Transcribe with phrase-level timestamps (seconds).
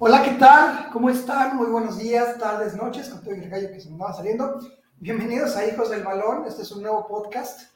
[0.00, 0.90] Hola, ¿qué tal?
[0.92, 1.56] ¿Cómo están?
[1.56, 4.60] Muy buenos días, tardes, noches, con todo el gallo que se me va saliendo.
[5.00, 6.44] Bienvenidos a Hijos del Balón.
[6.46, 7.72] Este es un nuevo podcast,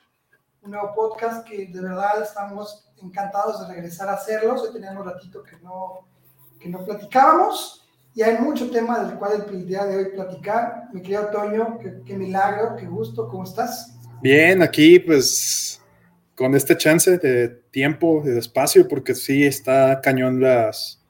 [0.61, 4.62] un nuevo podcast que de verdad estamos encantados de regresar a hacerlos.
[4.62, 6.06] Hoy teníamos ratito que no,
[6.61, 7.84] que no platicábamos
[8.14, 10.91] y hay mucho tema del cual el día de hoy platicar.
[10.93, 13.96] Mi querido Toño, qué, qué milagro, qué gusto, ¿cómo estás?
[14.23, 15.82] Bien, aquí pues
[16.36, 21.02] con este chance de tiempo, de espacio, porque sí está cañón las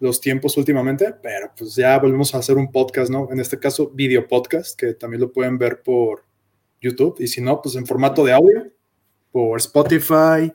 [0.00, 3.28] los tiempos últimamente, pero pues ya volvemos a hacer un podcast, ¿no?
[3.30, 6.24] En este caso, video podcast, que también lo pueden ver por
[6.80, 8.70] YouTube, y si no, pues en formato de audio,
[9.32, 10.52] por Spotify,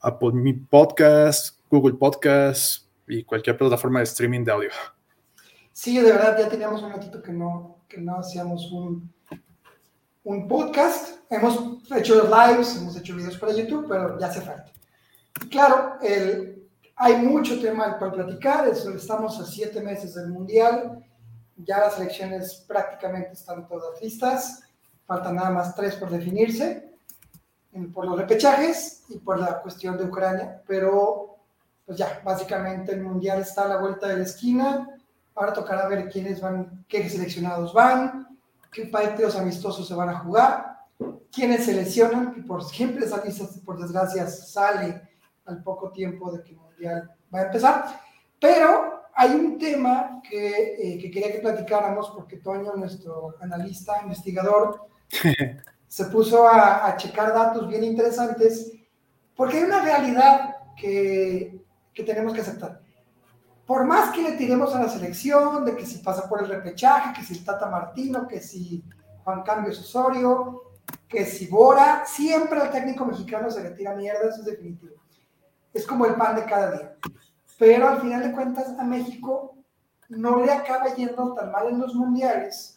[0.00, 0.32] Apple
[0.68, 4.70] Podcast, Google Podcast y cualquier plataforma de streaming de audio.
[5.72, 9.12] Sí, de verdad, ya teníamos un ratito que no, que no hacíamos un,
[10.24, 11.18] un podcast.
[11.30, 14.72] Hemos hecho lives, hemos hecho videos para YouTube, pero ya hace falta.
[15.42, 16.51] Y claro, el,
[16.96, 21.04] hay mucho tema cual platicar, estamos a siete meses del Mundial,
[21.56, 24.62] ya las elecciones prácticamente están todas listas,
[25.06, 26.90] faltan nada más tres por definirse,
[27.92, 31.36] por los repechajes y por la cuestión de Ucrania, pero
[31.86, 34.88] pues ya, básicamente el Mundial está a la vuelta de la esquina,
[35.34, 38.38] ahora tocará ver quiénes van, qué seleccionados van,
[38.70, 40.78] qué partidos amistosos se van a jugar,
[41.32, 45.02] quiénes seleccionan, que por siempre esa lista, por desgracia, sale
[45.44, 46.54] al poco tiempo de que
[46.86, 48.00] va a empezar.
[48.38, 54.88] Pero hay un tema que, eh, que quería que platicáramos porque Toño, nuestro analista, investigador,
[55.88, 58.72] se puso a, a, checar datos bien interesantes
[59.36, 61.60] porque hay una realidad que,
[61.92, 62.80] que tenemos que aceptar.
[63.66, 67.12] Por más que le tiremos a la selección, de que si pasa por el repechaje,
[67.14, 68.82] que si el Tata Martino, que si
[69.24, 70.62] Juan Cambios Osorio,
[71.08, 75.02] que si Bora, siempre al técnico mexicano se le tira mierda, eso es definitivo
[75.72, 76.96] es como el pan de cada día.
[77.58, 79.56] Pero al final de cuentas a México
[80.08, 82.76] no le acaba yendo tan mal en los mundiales,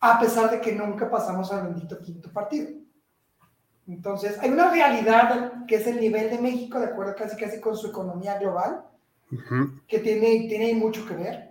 [0.00, 2.70] a pesar de que nunca pasamos al bendito quinto partido.
[3.86, 7.76] Entonces, hay una realidad que es el nivel de México, de acuerdo casi casi con
[7.76, 8.84] su economía global,
[9.86, 11.50] que tiene, tiene mucho que ver.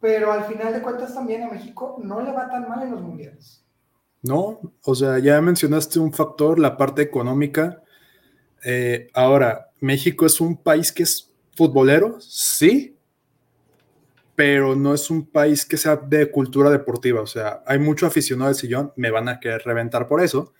[0.00, 3.02] Pero al final de cuentas también a México no le va tan mal en los
[3.02, 3.64] mundiales.
[4.22, 7.82] No, o sea, ya mencionaste un factor, la parte económica
[8.64, 12.96] eh, ahora, México es un país que es futbolero, sí,
[14.34, 17.20] pero no es un país que sea de cultura deportiva.
[17.20, 20.52] O sea, hay mucho aficionado al sillón, me van a querer reventar por eso,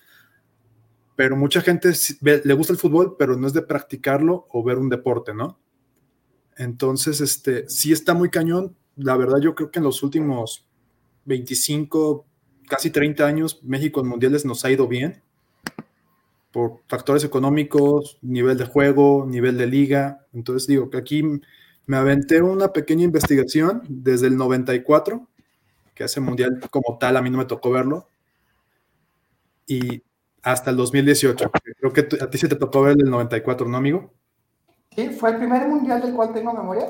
[1.17, 4.89] pero mucha gente le gusta el fútbol, pero no es de practicarlo o ver un
[4.89, 5.61] deporte, ¿no?
[6.57, 8.77] Entonces, este, sí está muy cañón.
[8.97, 10.67] La verdad, yo creo que en los últimos
[11.25, 12.27] 25,
[12.69, 15.23] casi 30 años, México en mundiales nos ha ido bien
[16.53, 20.27] por factores económicos, nivel de juego, nivel de liga.
[20.33, 21.23] Entonces digo que aquí
[21.87, 25.27] me aventé una pequeña investigación desde el 94,
[25.95, 28.09] que ese mundial como tal a mí no me tocó verlo,
[29.67, 30.03] y
[30.43, 31.51] hasta el 2018.
[31.79, 34.13] Creo que a ti se te tocó ver el 94, ¿no, amigo?
[34.95, 36.87] Sí, fue el primer mundial del cual tengo memoria.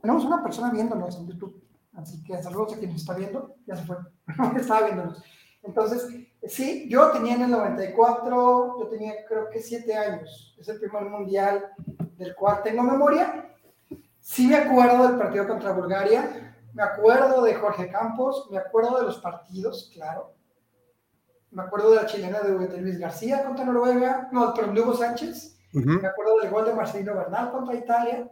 [0.00, 1.62] Tenemos una persona viéndonos en YouTube,
[1.94, 3.54] así que saludos a quien nos está viendo.
[3.66, 3.96] Ya se fue,
[4.56, 5.22] estaba viéndonos.
[5.66, 6.08] Entonces,
[6.46, 10.56] sí, yo tenía en el 94, yo tenía creo que siete años.
[10.58, 11.72] Es el primer mundial
[12.16, 13.54] del cual tengo memoria.
[14.20, 19.04] Sí me acuerdo del partido contra Bulgaria, me acuerdo de Jorge Campos, me acuerdo de
[19.04, 20.34] los partidos, claro.
[21.50, 25.58] Me acuerdo de la chilena de, Luis García contra Noruega, no, pero Hugo Sánchez.
[25.72, 28.30] Me acuerdo del gol de Marcelino Bernal contra Italia.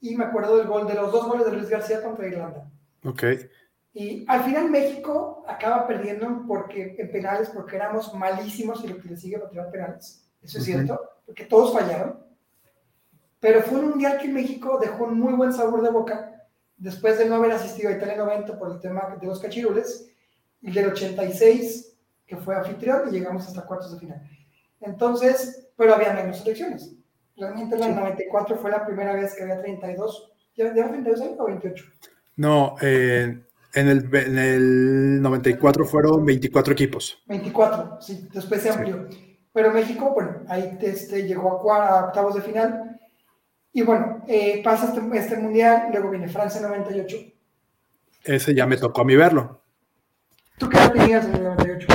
[0.00, 2.70] Y me acuerdo del gol de los dos goles de Luis García contra Irlanda.
[3.04, 3.22] Ok.
[3.98, 9.08] Y al final México acaba perdiendo porque, en penales porque éramos malísimos y lo que
[9.08, 10.22] le sigue para tirar penales.
[10.42, 12.22] Eso es cierto, porque todos fallaron.
[13.40, 16.46] Pero fue un mundial que México dejó un muy buen sabor de boca
[16.76, 20.10] después de no haber asistido a Italia 90 por el tema de los cachirules
[20.60, 21.96] y del 86
[22.26, 24.20] que fue anfitrión y llegamos hasta cuartos de final.
[24.82, 26.94] Entonces, pero había menos selecciones.
[27.34, 30.32] Realmente en el 94 fue la primera vez que había 32.
[30.54, 31.84] ¿Ya, 32 años o 28?
[32.36, 33.45] No, eh,
[33.76, 37.22] en el, en el 94 fueron 24 equipos.
[37.26, 39.06] 24, sí, después se amplió.
[39.52, 42.98] Pero México, bueno, ahí este, llegó a, octavos de final.
[43.74, 47.18] Y bueno, eh, pasa este, este, mundial, luego viene Francia 98.
[48.24, 49.60] Ese ya me tocó a mí verlo.
[50.58, 51.86] ¿Tú qué edad tenías en el 98?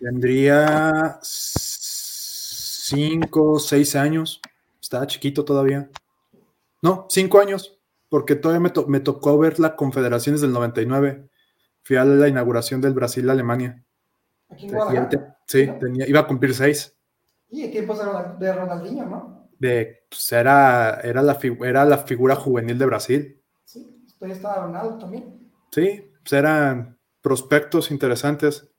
[0.00, 4.40] Tendría 5, 6 años.
[4.80, 5.88] Estaba chiquito todavía.
[6.82, 7.73] No, 5 años
[8.14, 11.28] porque todavía me, tocó ver la Confederaciones del 99.
[11.82, 13.84] Fui a la inauguración del Brasil-Alemania.
[14.48, 15.08] Aquí en
[15.48, 15.68] Sí,
[16.06, 16.96] iba a cumplir seis.
[17.50, 17.98] Y tiempos
[18.38, 19.48] de Ronaldinho, ¿no?
[19.58, 23.42] De, pues era, era, la, era la figura juvenil de Brasil.
[23.64, 25.50] Sí, después estaba Ronaldo también.
[25.72, 28.70] Sí, pues eran prospectos interesantes.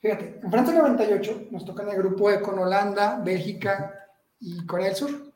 [0.00, 3.94] Fíjate, en Francia 98 nos toca en el grupo E con Holanda, Bélgica
[4.38, 5.32] y Corea del Sur.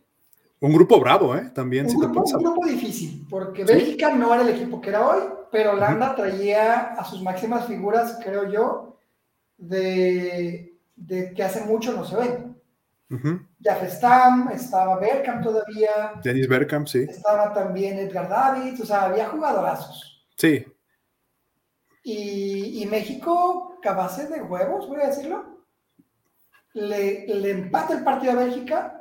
[0.60, 1.50] Un grupo bravo, ¿eh?
[1.54, 1.86] También.
[1.86, 5.72] Un, grupo, un grupo, difícil, porque Bélgica no era el equipo que era hoy, pero
[5.72, 8.98] Holanda traía a sus máximas figuras, creo yo,
[9.56, 12.50] de, de que hace mucho no se ven.
[13.58, 16.12] Ya Stam, estaba Bergkamp todavía.
[16.22, 17.06] Dennis Bergkamp, sí.
[17.08, 20.26] Estaba también Edgar Davids, o sea, había jugadorazos.
[20.36, 20.64] Sí.
[22.04, 25.64] Y, y México, cabase de huevos, voy a decirlo,
[26.74, 28.99] le, le empata el partido a Bélgica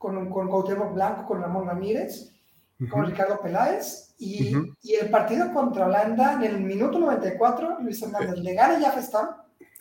[0.00, 2.32] con, con Cuauhtémoc Blanco, con Ramón Ramírez,
[2.90, 8.38] con Ricardo Peláez, y, y, el partido contra Holanda en el minuto 94, Luis Hernández
[8.38, 9.28] le gana ya Stam.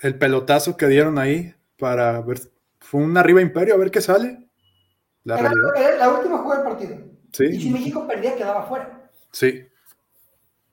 [0.02, 2.42] El pelotazo que dieron ahí para ver
[2.82, 4.50] fue un arriba imperio, a ver qué sale.
[5.24, 6.98] La, era, la última jugada del partido.
[7.32, 7.46] Sí.
[7.46, 9.10] Y si México perdía, quedaba fuera.
[9.32, 9.66] Sí.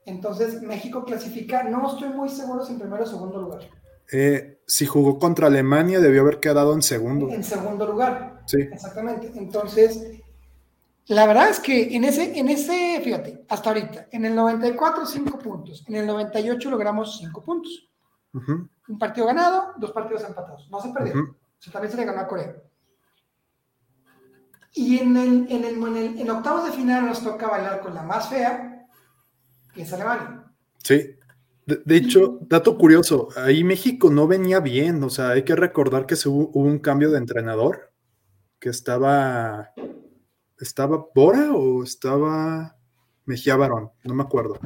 [0.07, 3.61] Entonces, México clasifica, no estoy muy seguro si en primero o segundo lugar.
[4.13, 7.29] Eh, si jugó contra Alemania, debió haber quedado en segundo.
[7.31, 8.43] En segundo lugar.
[8.47, 8.61] Sí.
[8.61, 9.33] Exactamente.
[9.35, 10.21] Entonces,
[11.07, 15.39] la verdad es que en ese, en ese, fíjate, hasta ahorita, en el 94, 5
[15.39, 15.85] puntos.
[15.87, 17.89] En el 98 logramos 5 puntos.
[18.33, 20.69] Un partido ganado, dos partidos empatados.
[20.71, 21.35] No se perdió
[21.73, 22.57] también se le ganó a Corea.
[24.75, 28.29] Y en, el, en, el, en, octavos de final nos toca bailar con la más
[28.29, 28.87] fea,
[29.73, 30.45] que es Alemania.
[30.83, 31.16] Sí.
[31.67, 36.15] De, hecho, dato curioso, ahí México no venía bien, o sea, hay que recordar que
[36.15, 37.93] se hubo, un cambio de entrenador,
[38.61, 39.73] que estaba,
[40.61, 42.77] ¿estaba Bora o estaba
[43.25, 43.91] Mejía Barón?
[44.05, 44.61] No me acuerdo.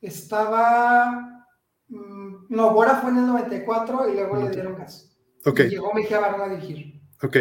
[0.00, 1.44] Estaba,
[1.88, 5.18] mm, no, Bora fue en el 94 y luego le dieron gas.
[5.44, 5.66] Okay.
[5.66, 7.00] Y llegó Mejía Barón a dirigir.
[7.20, 7.36] Ok.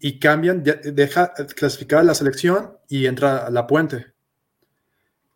[0.00, 4.13] Y cambian, deja clasificar la selección y entra a la puente.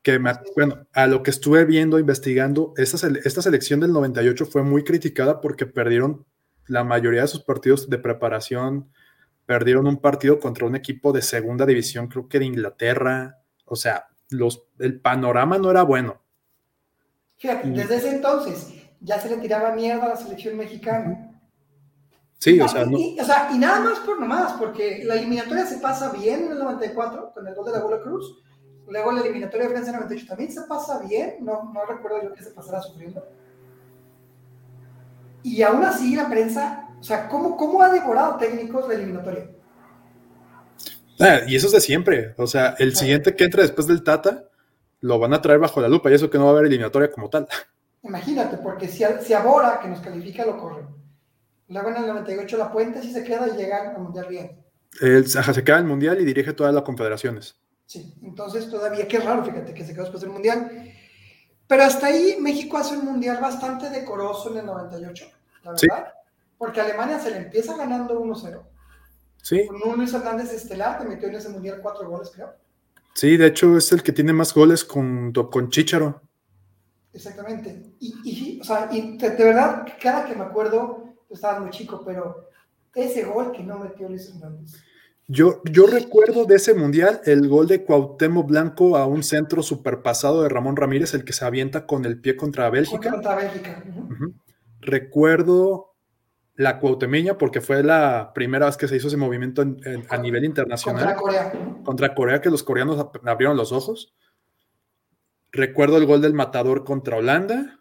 [0.08, 0.16] Que
[0.56, 5.42] bueno, a lo que estuve viendo, investigando, esta, esta selección del 98 fue muy criticada
[5.42, 6.24] porque perdieron
[6.66, 8.90] la mayoría de sus partidos de preparación,
[9.44, 13.36] perdieron un partido contra un equipo de segunda división, creo que de Inglaterra.
[13.66, 16.22] O sea, los, el panorama no era bueno.
[17.36, 18.72] Fíjate, desde ese entonces
[19.02, 21.38] ya se le tiraba mierda a la selección mexicana.
[22.38, 22.98] Sí, o sea, no.
[22.98, 26.52] y, o sea, y nada más por nomás, porque la eliminatoria se pasa bien en
[26.52, 28.42] el 94 con el gol de la Bola Cruz.
[28.88, 32.22] Luego la eliminatoria de Francia en el 98 también se pasa bien, no, no recuerdo
[32.22, 33.26] yo que se pasará sufriendo.
[35.42, 39.50] Y aún así la prensa, o sea, ¿cómo, cómo ha devorado técnicos la eliminatoria?
[41.20, 42.34] Ah, y eso es de siempre.
[42.38, 44.48] O sea, el siguiente que entre después del Tata
[45.00, 47.10] lo van a traer bajo la lupa y eso que no va a haber eliminatoria
[47.10, 47.46] como tal.
[48.02, 50.86] Imagínate, porque si, si Bora, que nos califica, lo corre
[51.68, 54.64] Luego en el 98 la Puente sí se queda y llega al Mundial bien.
[55.26, 57.56] se queda el Mundial y dirige todas las confederaciones.
[57.88, 60.92] Sí, entonces todavía, qué raro, fíjate, que se quedó después del Mundial.
[61.66, 65.26] Pero hasta ahí México hace un Mundial bastante decoroso en el 98,
[65.64, 66.12] la verdad.
[66.58, 68.62] Porque Alemania se le empieza ganando 1-0.
[69.42, 69.66] Sí.
[69.66, 72.52] Con un Luis Hernández estelar, que metió en ese Mundial cuatro goles, creo.
[73.14, 76.20] Sí, de hecho es el que tiene más goles con, con Chicharo.
[77.14, 77.94] Exactamente.
[78.00, 82.50] Y, o sea, y de verdad, cada que me acuerdo estaba muy chico, pero
[82.94, 84.74] ese gol que no metió Luis Hernández.
[85.30, 90.42] Yo, yo recuerdo de ese mundial el gol de Cuauhtémoc Blanco a un centro superpasado
[90.42, 93.10] de Ramón Ramírez, el que se avienta con el pie contra Bélgica.
[93.10, 93.84] Contra Bélgica.
[94.80, 95.94] Recuerdo
[96.54, 99.62] la Cuauhtemeña porque fue la primera vez que se hizo ese movimiento
[100.08, 101.14] a nivel internacional.
[101.14, 101.82] Contra Corea.
[101.84, 104.16] Contra Corea, que los coreanos abrieron los ojos.
[105.52, 107.80] Recuerdo el gol del matador contra Holanda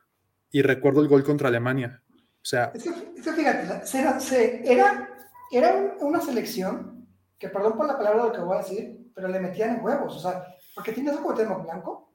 [0.51, 2.03] y recuerdo el gol contra Alemania.
[2.41, 2.73] O sea.
[2.75, 5.09] Es que, fíjate, era,
[5.49, 6.96] era una selección
[7.37, 10.15] que, perdón por la palabra lo que voy a decir, pero le metían en huevos.
[10.15, 12.13] O sea, porque tenías a Cuauhtémoc Blanco,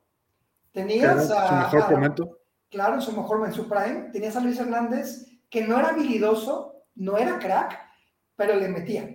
[0.73, 1.71] tenías a.
[1.71, 2.38] Su mejor momento.
[2.71, 4.11] Claro, en su mejor en su prime.
[4.12, 7.79] Tenías a Luis Hernández, que no era habilidoso, no era crack,
[8.35, 9.09] pero le metía.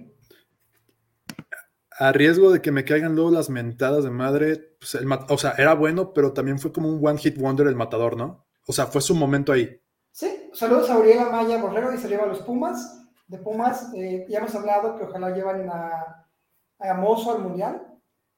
[2.00, 4.96] A riesgo de que me caigan luego las mentadas de madre, pues
[5.30, 8.46] o sea, era bueno, pero también fue como un one hit wonder el matador, ¿no?
[8.68, 9.82] O sea, fue su momento ahí.
[10.12, 13.07] Sí, saludos a Uriel Amaya Borrero y se lleva a los Pumas.
[13.28, 16.28] De Pumas, eh, ya hemos hablado que ojalá llevan a,
[16.80, 17.86] a Mozo al Mundial.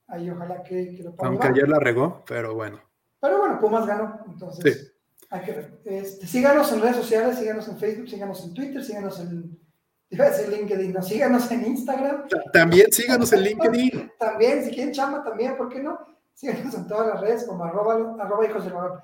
[0.08, 2.79] Ahí ojalá que, que lo puedan Aunque ayer la regó, pero bueno.
[3.19, 5.81] Pero bueno, Pumas ganó, entonces hay que ver.
[5.86, 9.60] Este, síganos en redes sociales, síganos en Facebook, síganos en Twitter, síganos en,
[10.10, 12.27] iba a decir LinkedIn, no, síganos en Instagram.
[12.51, 14.12] También síganos en LinkedIn.
[14.19, 16.00] también, si quieren chamba también, ¿por qué no?
[16.34, 19.01] Síganos en todas las redes como arroba, arroba hijos del valor.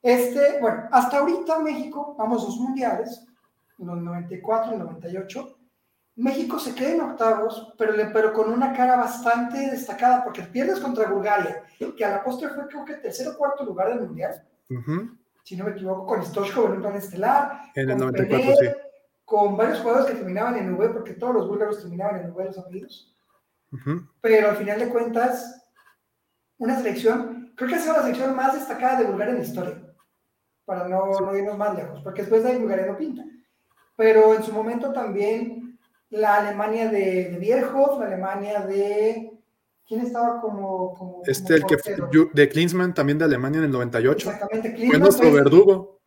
[0.00, 3.24] Este, bueno, hasta ahorita México, vamos dos mundiales,
[3.78, 5.58] en los 94 y 98,
[6.16, 10.78] México se queda en octavos, pero, le, pero con una cara bastante destacada, porque pierdes
[10.78, 11.64] contra Bulgaria,
[11.96, 15.16] que a la postre fue creo que tercer o cuarto lugar del Mundial, Ujú.
[15.42, 18.70] si no me equivoco, con Stoshkov en un plan estelar, En el con 94, Pelé,
[18.72, 18.76] sí.
[19.24, 22.58] con varios jugadores que terminaban en V, porque todos los búlgaros terminaban en V los
[22.58, 23.16] apellidos,
[23.72, 24.06] Ujú.
[24.20, 25.66] pero al final de cuentas,
[26.58, 29.82] una selección, creo que ha sido la selección más destacada de Bulgaria en la historia,
[30.66, 33.24] para no, no irnos más lejos, porque después de ahí Bulgaria no pinta.
[33.96, 35.78] Pero en su momento también
[36.10, 39.30] la Alemania de, de Bierhoff, la Alemania de...
[39.86, 40.94] ¿Quién estaba como...
[40.94, 44.30] como Este, como el que fue de Klinsmann, también de Alemania en el 98.
[44.30, 46.00] Exactamente, Fue Klinsmann, nuestro pues, verdugo.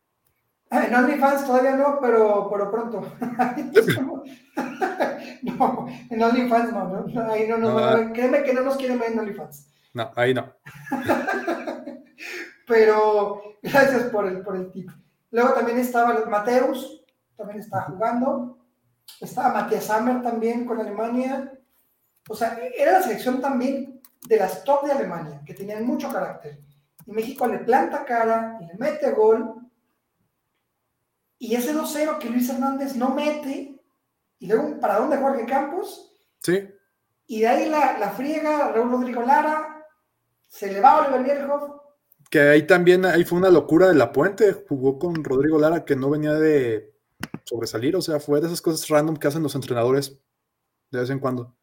[0.70, 3.06] Ah, En OnlyFans todavía no, pero, pero pronto.
[5.42, 7.96] no, en OnlyFans no, no, no, ahí no No, ah.
[7.96, 8.12] ver.
[8.12, 9.68] Créeme que no nos quieren ver en OnlyFans.
[9.94, 10.52] No, ahí no.
[12.66, 14.90] Pero gracias por el, por el tip.
[15.30, 17.04] Luego también estaba Mateus,
[17.36, 18.58] también estaba jugando.
[19.20, 21.52] Estaba Matías Sammer también con Alemania.
[22.28, 26.58] O sea, era la selección también de las top de Alemania, que tenían mucho carácter.
[27.06, 29.54] Y México le planta cara le mete gol.
[31.38, 33.80] Y ese 2-0 que Luis Hernández no mete,
[34.38, 36.02] y luego un paradón de Jorge Campos,
[36.42, 36.68] Sí,
[37.26, 39.84] y de ahí la, la friega Raúl Rodrigo Lara,
[40.48, 41.76] se le va Oliver Bierhoff,
[42.30, 44.52] que ahí también, ahí fue una locura de la puente.
[44.52, 46.95] Jugó con Rodrigo Lara que no venía de
[47.50, 50.18] sobresalir, o sea, fue de esas cosas random que hacen los entrenadores
[50.90, 51.56] de vez en cuando.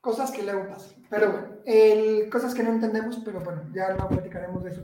[0.00, 1.00] cosas que luego pasan.
[1.08, 4.82] Pero bueno, el- cosas que no entendemos, pero bueno, ya no platicaremos de eso.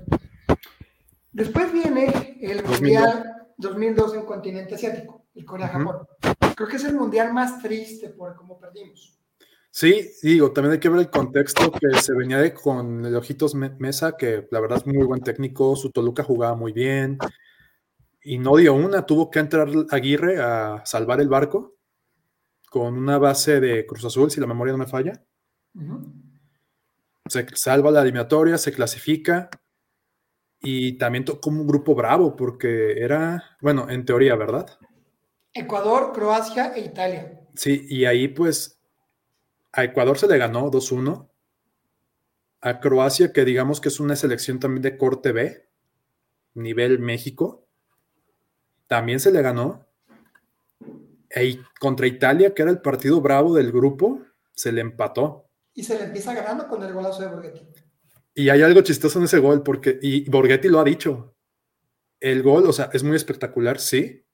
[1.33, 2.81] Después viene el 2002.
[2.81, 6.07] Mundial 2002 en continente asiático, el Corea-Japón.
[6.55, 9.19] Creo que es el Mundial más triste por cómo perdimos.
[9.71, 13.55] Sí, digo, también hay que ver el contexto que se venía de con el Ojitos
[13.55, 17.19] Me- Mesa, que la verdad es muy buen técnico, su Toluca jugaba muy bien,
[18.29, 21.77] y no dio una, tuvo que entrar Aguirre a salvar el barco
[22.69, 25.25] con una base de Cruz Azul, si la memoria no me falla.
[27.27, 29.49] Se salva la eliminatoria, se clasifica,
[30.61, 34.79] y también tocó un grupo bravo, porque era, bueno, en teoría, ¿verdad?
[35.55, 37.41] Ecuador, Croacia e Italia.
[37.55, 38.79] Sí, y ahí pues
[39.73, 41.31] a Ecuador se le ganó 2-1.
[42.61, 45.67] A Croacia, que digamos que es una selección también de corte B,
[46.53, 47.68] nivel México,
[48.88, 49.87] también se le ganó.
[51.30, 54.23] E contra Italia, que era el partido bravo del grupo,
[54.54, 55.45] se le empató.
[55.75, 57.68] Y se le empieza ganando con el golazo de Borghetti.
[58.35, 61.37] Y hay algo chistoso en ese gol, porque, y Borghetti lo ha dicho,
[62.21, 64.25] el gol, o sea, es muy espectacular, sí,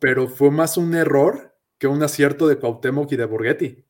[0.00, 3.84] pero fue más un error que un acierto de Cuauhtémoc y de Borghetti.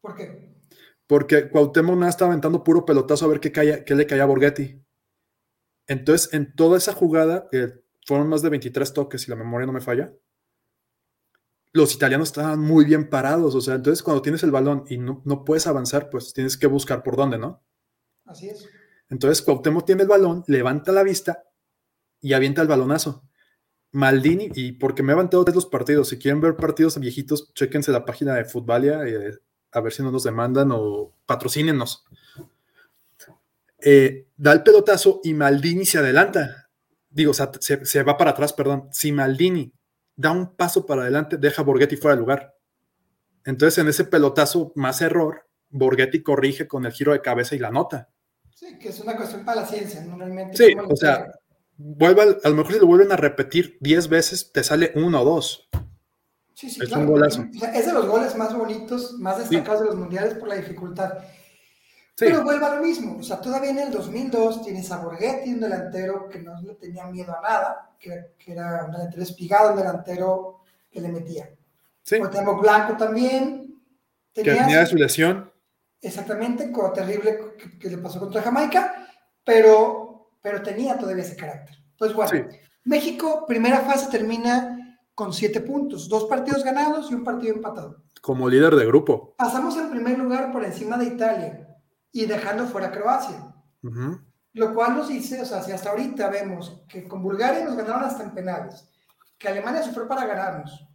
[0.00, 0.52] ¿Por qué?
[1.06, 4.26] Porque Cuauhtémoc nada estaba aventando puro pelotazo a ver qué, caía- qué le caía a
[4.26, 4.82] Borghetti.
[5.86, 7.48] Entonces, en toda esa jugada,
[8.06, 10.12] fueron más de 23 toques, si la memoria no me falla,
[11.72, 13.54] los italianos estaban muy bien parados.
[13.54, 16.66] O sea, entonces cuando tienes el balón y no, no puedes avanzar, pues tienes que
[16.66, 17.62] buscar por dónde, ¿no?
[18.26, 18.68] Así es.
[19.08, 21.44] Entonces Cuauhtémoc tiene el balón, levanta la vista
[22.20, 23.24] y avienta el balonazo.
[23.92, 27.92] Maldini, y porque me he aventado de los partidos, si quieren ver partidos viejitos, chéquense
[27.92, 29.38] la página de Futbalia, eh,
[29.70, 32.06] a ver si no nos demandan o patrocínenos.
[33.78, 36.61] Eh, da el pelotazo y Maldini se adelanta.
[37.12, 38.88] Digo, o sea, se, se va para atrás, perdón.
[38.90, 39.72] Si Maldini
[40.16, 42.54] da un paso para adelante, deja a Borghetti fuera de lugar.
[43.44, 47.70] Entonces, en ese pelotazo más error, Borghetti corrige con el giro de cabeza y la
[47.70, 48.08] nota.
[48.54, 50.16] Sí, que es una cuestión para la ciencia, ¿no?
[50.16, 50.56] Realmente.
[50.56, 51.32] Sí, o sea,
[51.76, 55.24] vuelva, a lo mejor si lo vuelven a repetir 10 veces, te sale uno o
[55.24, 55.68] dos.
[56.54, 57.02] Sí, sí, es claro.
[57.02, 57.44] un golazo.
[57.50, 60.56] O sea, es de los goles más bonitos, más destacados de los mundiales por la
[60.56, 61.14] dificultad.
[62.14, 63.18] Sí, Pero vuelve a lo mismo.
[63.18, 67.06] O sea, todavía en el 2002 tienes a Borghetti, un delantero que no le tenía
[67.06, 71.48] miedo a nada, que, que era un delantero espigado, un delantero que le metía.
[72.02, 72.18] sí.
[72.18, 73.80] Cuauhtémoc Blanco también.
[74.34, 75.50] Que Tenías- tenía su lesión.
[76.00, 79.06] Exactamente, con terrible que, que le pasó contra Jamaica,
[79.44, 81.76] pero, pero tenía todavía ese carácter.
[81.98, 82.56] Pues bueno, Sí.
[82.84, 88.02] México, primera fase termina con siete puntos, dos partidos ganados y un partido empatado.
[88.20, 89.34] como líder de grupo.
[89.36, 91.68] Pasamos en primer lugar por encima de Italia
[92.12, 94.20] y dejando fuera a Croacia, Ujú.
[94.52, 98.04] lo cual nos dice, o sea, si hasta ahorita vemos que con Bulgaria nos ganaron
[98.04, 98.88] hasta en penales,
[99.38, 100.86] que Alemania sufrió para ganarnos,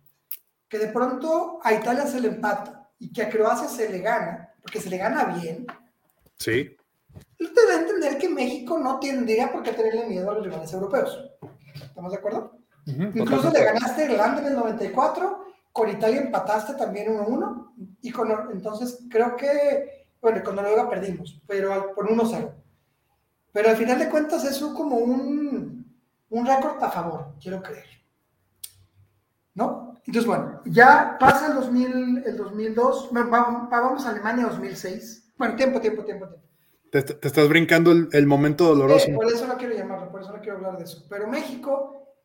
[0.69, 4.53] que de pronto a Italia se le empata y que a Croacia se le gana,
[4.61, 5.65] porque se le gana bien,
[6.39, 6.69] Sí,
[7.39, 10.71] Usted da a entender que México no tendría por qué tenerle miedo a los rivales
[10.71, 11.31] europeos.
[11.73, 12.59] ¿Estamos de acuerdo?
[12.85, 13.59] Ujú, Incluso totalmente.
[13.59, 18.99] le ganaste a Irlanda en el 94, con Italia empataste también 1-1, y con, entonces
[19.09, 22.51] creo que, bueno, con Noruega perdimos, pero por 1-0.
[23.51, 25.85] Pero al final de cuentas es como un,
[26.29, 27.85] un récord a favor, quiero creer.
[29.55, 29.87] ¿No?
[30.05, 35.33] Entonces, bueno, ya pasa el, 2000, el 2002, vamos a Alemania 2006.
[35.37, 36.47] Bueno, tiempo, tiempo, tiempo, tiempo.
[36.89, 39.07] Te, estás brincando el, momento doloroso.
[39.09, 41.05] Eh, por eso no quiero llamarlo, por eso no quiero hablar de eso.
[41.09, 42.15] Pero México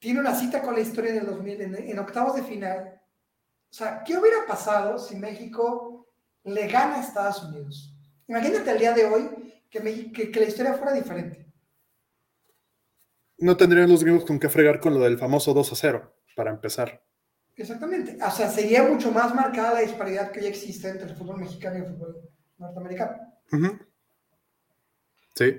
[0.00, 3.00] tiene una cita con la historia del 2000 en, octavos de final.
[3.70, 5.95] O sea, ¿qué hubiera pasado si México
[6.46, 7.94] le gana a Estados Unidos?
[8.26, 9.28] Imagínate al día de hoy
[9.70, 11.46] que, que, la historia fuera diferente.
[13.38, 16.50] No tendrían los gringos con qué fregar con lo del famoso 2 a 0, para
[16.50, 17.02] empezar.
[17.54, 18.18] Exactamente.
[18.22, 21.76] O sea, sería mucho más marcada la disparidad que ya existe entre el fútbol mexicano
[21.76, 22.16] y el fútbol
[22.58, 23.16] norteamericano.
[25.34, 25.56] Sí.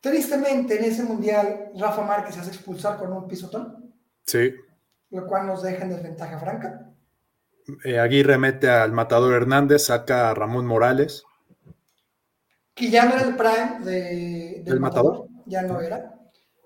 [0.00, 3.92] Tristemente, en ese mundial, Rafa Márquez se hace expulsar con un pisotón.
[4.24, 4.54] Sí.
[5.10, 6.92] Lo cual nos deja en desventaja franca.
[7.84, 11.24] Eh, Aguirre mete al matador Hernández, saca a Ramón Morales.
[12.74, 15.26] Que ya no era el prime de, del matador?
[15.46, 16.14] Ya no era.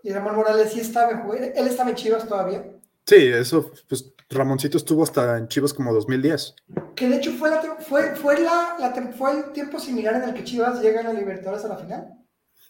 [0.03, 2.65] Y Ramón Morales sí estaba en Él estaba en Chivas todavía.
[3.07, 6.55] Sí, eso, pues Ramoncito estuvo hasta en Chivas como 2010.
[6.95, 8.77] Que de hecho fue, la, fue, fue, la,
[9.17, 12.09] fue el tiempo similar en el que Chivas llegan a Libertadores a la final.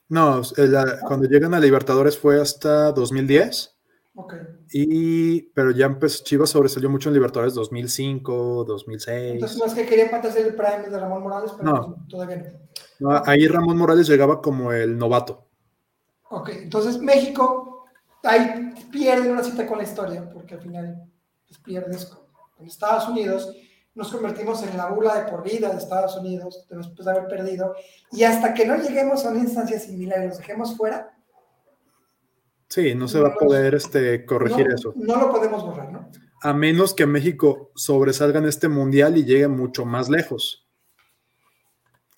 [0.08, 0.42] No,
[1.06, 3.76] cuando llegan a Libertadores fue hasta 2010.
[4.14, 4.34] Ok.
[4.72, 9.32] Y, pero ya empezó, Chivas sobresalió mucho en Libertadores 2005, 2006.
[9.34, 11.94] Entonces no es que querían patarse el prime de Ramón Morales, pero no.
[11.94, 12.52] Pues, todavía
[12.98, 13.22] no.
[13.24, 15.46] Ahí Ramón Morales llegaba como el novato.
[16.28, 17.86] Ok, entonces México
[18.22, 21.10] ahí pierde una cita con la historia, porque al final
[21.48, 23.54] pues, pierdes con Estados Unidos
[23.94, 27.74] nos convertimos en la bula de por vida de Estados Unidos después de haber perdido,
[28.12, 31.16] y hasta que no lleguemos a una instancia similar y los dejemos fuera.
[32.70, 34.94] Sí, no se va a poder este, corregir eso.
[34.96, 36.10] No lo podemos borrar, ¿no?
[36.42, 40.70] A menos que México sobresalga en este mundial y llegue mucho más lejos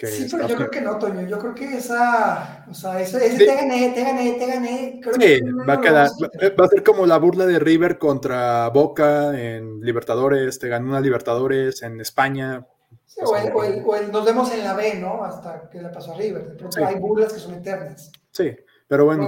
[0.07, 1.27] sí, pero yo creo que no, Toño.
[1.29, 5.01] Yo creo que esa, o sea, ese, te gané, te gané, te gané.
[5.19, 6.09] sí, va a quedar,
[6.59, 11.01] va a ser como la burla de River contra Boca en Libertadores, te ganó una
[11.01, 12.67] Libertadores en España.
[13.07, 15.23] Sí, o, el, o, el, nos vemos en la B, ¿no?
[15.23, 16.47] Hasta que le pasó a River.
[16.47, 18.11] De pronto hay burlas que son eternas.
[18.31, 18.57] Sí,
[18.93, 19.27] pero bueno,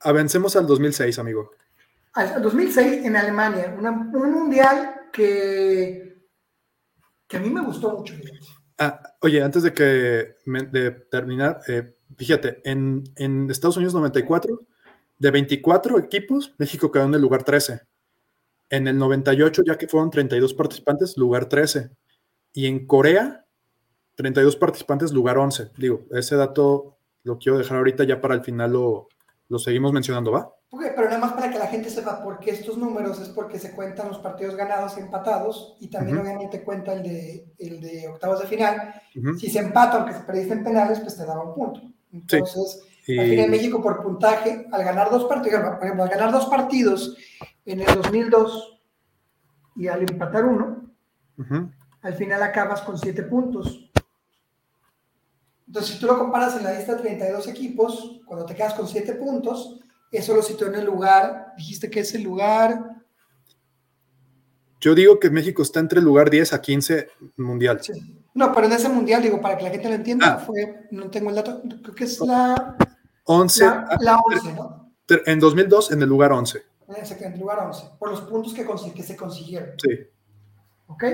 [0.00, 1.50] avancemos al 2006, amigo.
[2.14, 6.24] Al 2006 en Alemania, un mundial que,
[7.28, 8.14] que a mí me gustó mucho.
[8.78, 13.04] Ah, oye, antes de que de terminar, eh, fíjate, en,
[13.50, 14.62] Estados Unidos 94,
[15.18, 17.82] de 24 equipos, México quedó en el lugar 13.
[18.70, 21.90] En el 98, ya que fueron 32 participantes, lugar 13.
[22.54, 23.44] Y en Corea,
[24.14, 25.72] 32 participantes, lugar 11.
[25.76, 26.93] Digo, ese dato
[27.24, 29.08] lo quiero dejar ahorita, ya para el final lo,
[29.48, 30.54] lo seguimos mencionando, ¿va?
[30.94, 33.72] pero nada más para que la gente sepa por qué estos números es porque se
[33.72, 38.40] cuentan los partidos ganados y empatados y también obviamente cuenta el de, el de octavos
[38.40, 38.94] de final.
[39.38, 41.80] Si se empata, aunque se perdiste en penales, pues te daba un punto.
[42.12, 46.46] Entonces, al final México por puntaje, al ganar dos partidos, por ejemplo, al ganar dos
[46.46, 47.16] partidos
[47.64, 48.80] en el 2002
[49.76, 50.90] y al empatar uno,
[52.02, 53.90] al final acabas con siete puntos.
[55.66, 58.86] Entonces, si tú lo comparas en la lista de 32 equipos, cuando te quedas con
[58.86, 63.02] siete puntos, eso lo situó en el lugar, dijiste que es el lugar.
[64.80, 67.80] Yo digo que México está entre el lugar 10 a 15 mundial.
[68.34, 70.38] No, pero en ese mundial, digo, para que la gente lo entienda, ah.
[70.38, 72.76] fue, no tengo el dato, creo que es la
[73.24, 73.64] 11.
[74.00, 74.92] La, 11, ¿no?
[75.26, 76.62] En 2002, en el lugar 11.
[76.88, 79.70] Exactamente, en el lugar 11, por los puntos que, que se consiguieron.
[79.78, 79.98] Sí.
[80.86, 81.04] ¿Ok?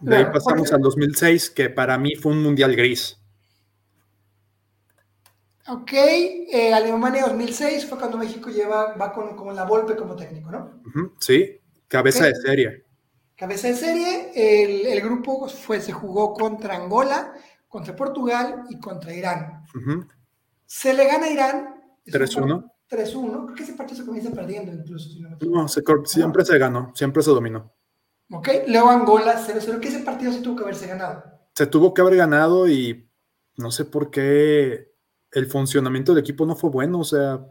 [0.00, 3.18] De ahí pasamos al 2006, que para mí fue un mundial gris.
[5.68, 10.80] Ok, eh, Alemania 2006 fue cuando México lleva, va con, la Volpe como técnico, ¿no?
[11.20, 12.84] sí, cabeza de serie.
[13.36, 17.34] Cabeza de serie, el, grupo fue, se jugó contra Angola,
[17.68, 19.62] contra Portugal y contra Irán.
[20.64, 21.74] Se le gana a Irán.
[22.06, 22.72] 3-1.
[22.90, 25.10] 3-1, creo que ese partido se comienza perdiendo incluso.
[25.42, 27.74] no, siempre se ganó, siempre se dominó.
[28.30, 31.24] Ok, luego Angola 0-0, que ese partido se tuvo que haberse ganado.
[31.54, 33.10] Se tuvo que haber ganado y
[33.56, 34.92] no sé por qué
[35.32, 37.44] el funcionamiento del equipo no fue bueno, o sea...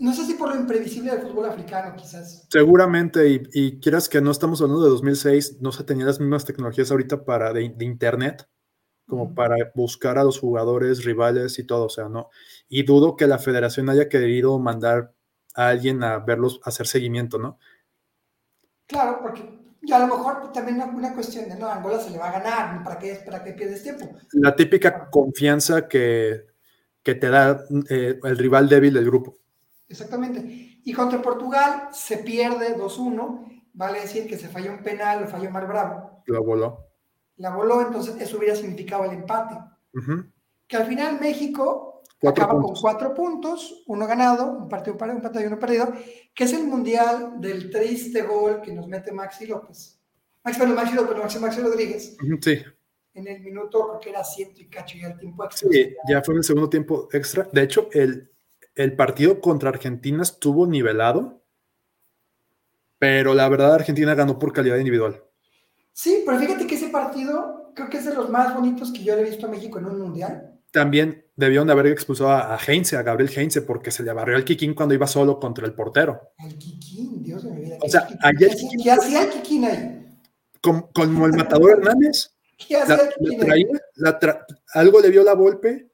[0.00, 2.46] No sé si por lo imprevisible del fútbol africano, quizás.
[2.50, 6.90] Seguramente, y, quieras que no estamos hablando de 2006, no se tenían las mismas tecnologías
[6.92, 8.48] ahorita para de, internet
[9.08, 12.28] como para buscar a los jugadores rivales y todo, o sea, no.
[12.68, 15.14] Y dudo que la federación haya querido mandar
[15.54, 17.58] a alguien a verlos, a hacer seguimiento, ¿no?
[18.86, 22.28] Claro, porque y a lo mejor también una, cuestión de, no, Angola se le va
[22.28, 24.08] a ganar, ¿para qué, para qué pierdes tiempo?
[24.32, 26.48] La típica confianza que
[27.08, 29.38] que te da eh, el rival débil del grupo.
[29.88, 30.78] Exactamente.
[30.84, 35.50] Y contra Portugal se pierde 2-1, vale decir que se falló un penal, lo falló
[35.50, 36.22] Mar Bravo.
[36.26, 36.84] La voló.
[37.36, 39.54] La voló, entonces eso hubiera significado el empate.
[40.66, 41.87] Que al final México
[42.20, 42.80] Cuatro acaba puntos.
[42.80, 45.92] con cuatro puntos, uno ganado, un partido para un empate y uno perdido,
[46.34, 50.00] que es el mundial del triste gol que nos mete Maxi López.
[50.44, 52.58] Maxi, bueno, Maxi López, Maxi, Maxi Rodríguez, Sí,
[53.14, 55.68] en el minuto, creo que era ciento y cacho y el tiempo extra.
[55.70, 57.48] sí, ya fue en el segundo tiempo extra.
[57.52, 58.32] De hecho, el,
[58.74, 61.42] el partido contra Argentina estuvo nivelado,
[62.98, 65.22] pero la verdad Argentina ganó por calidad individual.
[65.92, 69.14] Sí, pero fíjate que ese partido creo que es de los más bonitos que yo
[69.14, 70.57] le he visto a México en un mundial.
[70.70, 74.36] También debieron de haber expulsado a, a Heinze, a Gabriel Heinze, porque se le barrió
[74.36, 76.20] el Kikín cuando iba solo contra el portero.
[76.38, 77.76] El Kikín, Dios de mi vida.
[77.76, 78.18] O ¿qué sea, Kikín?
[78.22, 80.18] ayer- ¿Qué hacía- ¿Qué hacía el Kikín ahí?
[80.60, 82.34] Como, como el matador Hernández,
[82.68, 83.64] ¿Qué hacía el Kikín la ahí?
[83.64, 85.90] traía, la tra- algo le vio la golpe,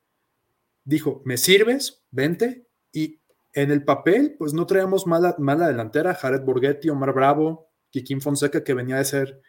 [0.85, 3.21] dijo, me sirves, vente, y
[3.53, 8.65] en el papel, pues no traíamos mala, mala delantera, Jared Borghetti, Omar Bravo, Kikín Fonseca,
[8.65, 9.41] que venía de ser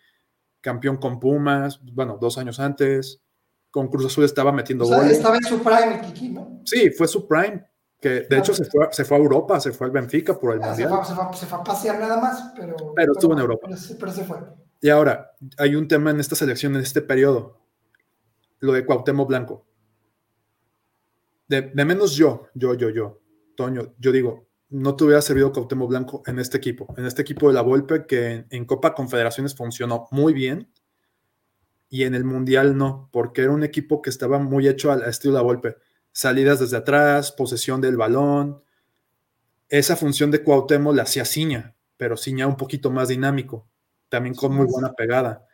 [0.61, 3.21] campeón con Pumas, bueno, dos años antes,
[3.75, 5.17] con Cruz Azul estaba metiendo O sea, goles.
[5.17, 6.61] estaba en su prime el Kikín, ¿no?
[6.63, 7.61] Sí, fue su prime,
[7.99, 10.63] que de hecho se fue, se fue a Europa, se fue al Benfica por el
[10.63, 12.77] Ah, se, fue, se fue- se fue a pasear nada más, pero...
[12.95, 13.67] Pero estuvo en Europa.
[13.67, 14.38] Pero, se- pero se fue.
[14.79, 17.59] Y ahora, hay un tema en esta selección, en este periodo,
[18.59, 19.65] lo de Cuauhtémoc Blanco.
[21.49, 23.19] De, de menos yo, yo, yo, yo,
[23.57, 27.49] Toño, yo digo, no te hubiera servido Cuauhtémoc Blanco en este equipo, en este equipo
[27.49, 30.71] de la Volpe que en, en Copa Confederaciones funcionó muy bien
[31.89, 35.33] y en el Mundial no, porque era un equipo que estaba muy hecho al estilo
[35.33, 35.77] de la Volpe.
[36.11, 38.61] Salidas desde atrás, posesión del balón.
[39.69, 43.67] Esa función de Cuauhtémoc la hacía Ciña, pero Ciña un poquito más dinámico,
[44.09, 45.47] también con muy buena pegada.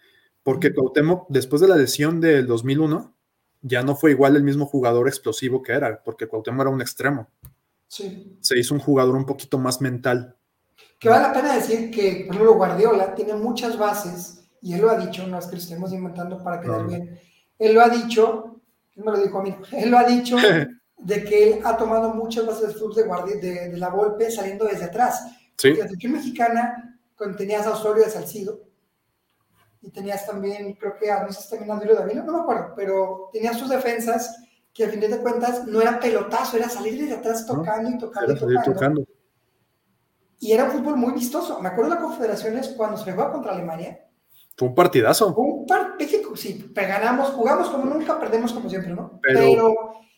[0.43, 3.15] Porque Cuauhtémoc, después de la lesión del 2001,
[3.61, 7.29] ya no fue igual el mismo jugador explosivo que era, porque Cuauhtémoc era un extremo.
[7.87, 8.37] Sí.
[8.39, 10.37] Se hizo un jugador un poquito más mental.
[10.97, 14.89] Que vale la pena decir que, por ejemplo, Guardiola tiene muchas bases, y él lo
[14.91, 16.87] ha dicho, no es que lo estemos inventando para quedar No.
[16.87, 17.19] bien.
[17.59, 18.61] Él lo ha dicho,
[18.95, 20.37] él me lo dijo a mí, él lo ha dicho
[20.97, 24.85] de que él ha tomado muchas bases de, Guardi- de, de la Volpe saliendo desde
[24.85, 25.25] atrás.
[25.57, 28.59] Sí, la selección mexicana, cuando tenías a Osorio de Salcido,
[29.83, 32.39] y tenías también, creo que a no sé si también a Andrés Davila, no me
[32.41, 34.35] acuerdo, pero tenías tus defensas
[34.73, 37.97] que al final de cuentas no era pelotazo, era salir desde atrás No, tocando y
[37.97, 38.63] tocando y tocando.
[38.73, 39.05] tocando.
[40.39, 41.59] Y era un fútbol muy vistoso.
[41.61, 43.99] Me acuerdo de las confederaciones cuando se jugaba contra Alemania.
[44.57, 45.33] Fue un partidazo.
[45.35, 49.19] Un par, México, sí, pero ganamos, jugamos como nunca, perdemos como siempre, ¿no?
[49.21, 49.73] Pero- pero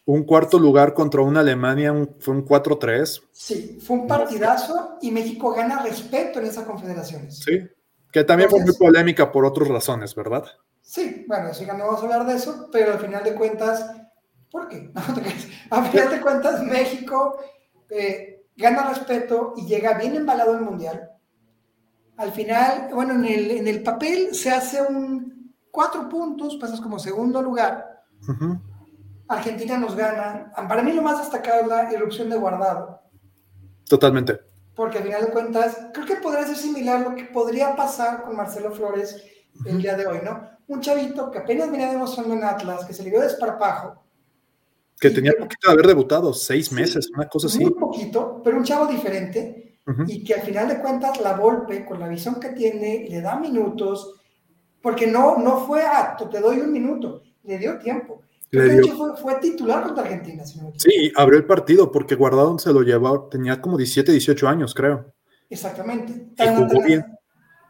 [0.06, 3.22] Un cuarto lugar contra una Alemania un- fue un 4-3.
[3.32, 7.39] sí, fue un partidazo y México gana respeto en esas confederaciones.
[7.39, 7.62] Sí,
[8.12, 10.43] que también fue muy polémica por otras razones, ¿verdad?
[10.82, 13.89] Sí, bueno, sí, no vamos a hablar de eso, pero al final de cuentas,
[14.52, 14.91] ¿por qué?
[15.72, 15.78] No.
[15.78, 17.38] Al final de cuentas, México
[17.89, 21.12] eh, gana respeto y llega bien embalado al Mundial.
[22.24, 26.98] Al final, bueno, en el, en el papel se hace un cuatro puntos, pasas como
[26.98, 28.02] segundo lugar.
[29.28, 30.52] Argentina nos gana.
[30.70, 33.02] Para mí lo más destacado es la erupción de Guardado,
[33.90, 34.40] Totalmente.
[34.76, 38.36] porque al final de cuentas, creo que podría ser similar lo que podría pasar con
[38.38, 39.22] Marcelo Flores
[39.66, 40.48] el día de hoy, ¿no?
[40.68, 44.02] Un chavito que apenas venía demostrando en Atlas, que se le dio desparpajo,
[45.00, 47.60] Que tenía que- poquito de haber debutado, seis Sí, meses, una cosa así.
[47.60, 50.04] muy poquito, pero un chavo diferente, Ujú.
[50.08, 53.36] y que al final de cuentas la Volpe, con la visión que tiene, le da
[53.38, 54.15] minutos,
[54.82, 58.22] porque no, no fue acto, te doy un minuto, le dio tiempo.
[58.52, 58.72] Le dio.
[58.76, 60.72] de hecho fue, fue titular contra Argentina, si no.
[60.78, 65.12] Sí, abrió el partido porque Guardado se lo llevó, tenía como 17, 18 años, creo.
[65.50, 66.13] Exactamente.
[66.38, 67.06] Y jugó tan, bien.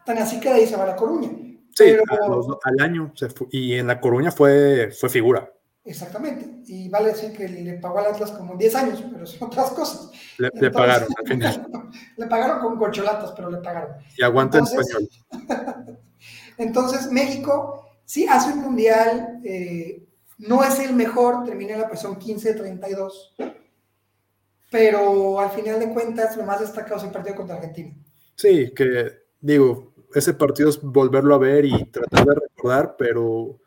[0.06, 1.28] tan así que de ahí se va a la Coruña.
[1.30, 5.50] Sí, Pero- a los- al año se fu- y en La Coruña fue, fue figura.
[5.84, 6.62] Exactamente.
[6.66, 10.10] Y vale decir que le pagó al Atlas como 10 años, pero son otras cosas.
[10.38, 11.68] Le, pagaron al final.
[12.16, 13.96] le pagaron con corcholatas, pero le pagaron.
[14.16, 15.08] Y aguanta en español.
[16.58, 20.06] Entonces, México sí hace un mundial, eh,
[20.38, 23.34] no es el mejor, termina en la posición 15-32,
[24.70, 27.94] pero al final de cuentas, lo más destacado es el partido contra Argentina.
[28.36, 33.60] Sí, que digo, ese partido es volverlo a ver y tratar de recordar, pero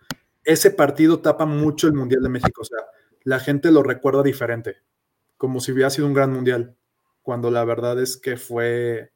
[0.47, 2.62] ese partido tapa mucho el Mundial de México.
[2.62, 2.79] O sea,
[3.23, 4.77] la gente lo recuerda diferente,
[5.38, 6.75] como si hubiera sido un gran Mundial,
[7.21, 9.12] cuando la verdad es que fue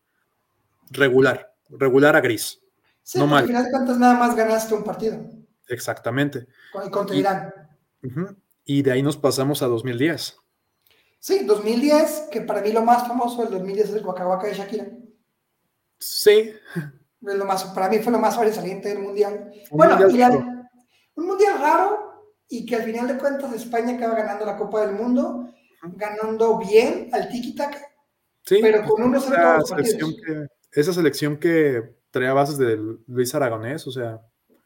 [0.89, 2.60] regular, regular a gris.
[3.04, 3.41] Sí, No mal.
[3.44, 5.17] al final de cuentas nada más ganaste un partido
[5.70, 6.48] Exactamente.
[6.72, 7.54] con- contra Y- Irán.
[8.65, 10.38] Y de ahí nos pasamos a 2010.
[11.20, 14.88] Sí, 2010, que para mí lo más famoso del 2010 es el Waka de Shakira.
[15.98, 16.52] Sí,
[17.22, 19.52] lo más, para mí fue lo más sobresaliente del mundial.
[19.70, 20.51] Un bueno, mundial.
[21.22, 22.12] Un mundial raro
[22.50, 25.50] y que al final de cuentas España acaba ganando la Copa del Mundo,
[25.96, 27.80] ganando bien al tiki-taka,
[28.44, 28.60] sí.
[28.62, 33.92] pero con unos esa selección, que, esa selección que traía bases de Luis Aragonés, o
[33.92, 34.20] sea,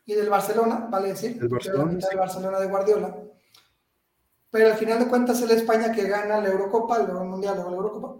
[0.06, 2.10] Y del Barcelona, vale decir, la Barcelona, mitad sí.
[2.10, 3.15] del Barcelona de Guardiola.
[4.50, 7.56] pero al final de cuentas es la España que gana la Eurocopa, luego el Mundial,
[7.56, 8.15] luego la Eurocopa.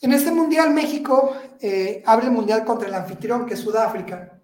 [0.00, 4.37] En este Mundial México eh, abre el Mundial contra el anfitrión, que es Sudáfrica,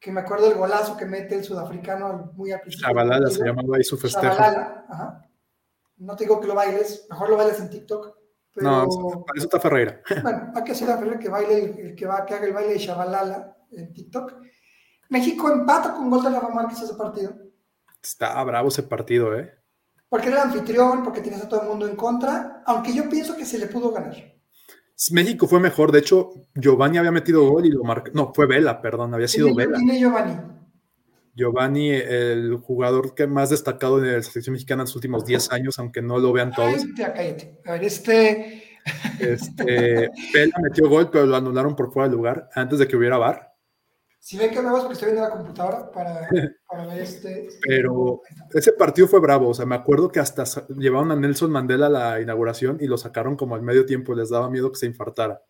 [0.00, 2.86] que me acuerdo del golazo que mete el sudafricano muy al principio.
[2.86, 4.32] Chabalala se llamaba ahí su festejo.
[4.32, 5.24] ajá.
[5.96, 8.16] No te digo que lo bailes, mejor lo bailes en TikTok.
[8.56, 8.86] no,
[9.26, 10.00] para eso está Ferreira.
[10.22, 12.78] Bueno, hay que hacer a Ferreira que baile, que, va, que haga el baile de
[12.78, 14.34] Chabalala en TikTok.
[15.08, 17.34] México empata con gol de Rafa Márquez ese partido.
[18.02, 19.52] Está bravo ese partido, ¿eh?
[20.08, 23.36] Porque era el anfitrión, porque tienes a todo el mundo en contra, aunque yo pienso
[23.36, 24.14] que se le pudo ganar.
[25.12, 28.10] México fue mejor, de hecho, Giovanni había metido gol y lo marcó.
[28.14, 29.78] No, fue Vela, perdón, había sido Vela.
[29.78, 30.36] Tiene Giovanni?
[31.34, 35.78] Giovanni, el jugador que más destacado en la selección mexicana en los últimos 10 años,
[35.78, 36.84] aunque no lo vean todos.
[36.96, 37.60] cállate.
[37.64, 38.64] A ver, este.
[39.20, 43.18] Este, Vela metió gol, pero lo anularon por fuera del lugar antes de que hubiera
[43.18, 43.47] VAR.
[44.28, 46.28] Si ven que me vas porque estoy viendo la computadora para,
[46.86, 47.48] ver este.
[47.66, 48.20] Pero
[48.52, 49.48] ese partido fue bravo.
[49.48, 50.44] O sea, me acuerdo que hasta
[50.76, 54.14] llevaron a Nelson Mandela a la inauguración y lo sacaron como al medio tiempo.
[54.14, 55.40] Les daba miedo que se infartara.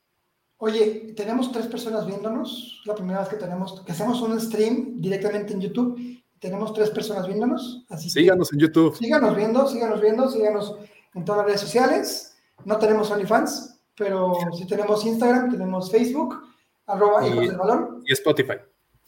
[0.59, 2.81] Oye, tenemos tres personas viéndonos.
[2.85, 6.23] La primera vez que tenemos, que hacemos un stream directamente en YouTube.
[6.39, 7.85] Tenemos tres personas viéndonos.
[7.89, 8.97] Así síganos en YouTube.
[8.97, 10.77] Síganos viendo, síganos viendo, síganos
[11.17, 12.39] en todas las redes sociales.
[12.65, 16.45] No tenemos OnlyFans, pero sí tenemos Instagram, tenemos Facebook
[16.89, 18.03] arroba y, del balón.
[18.05, 18.55] Y Spotify.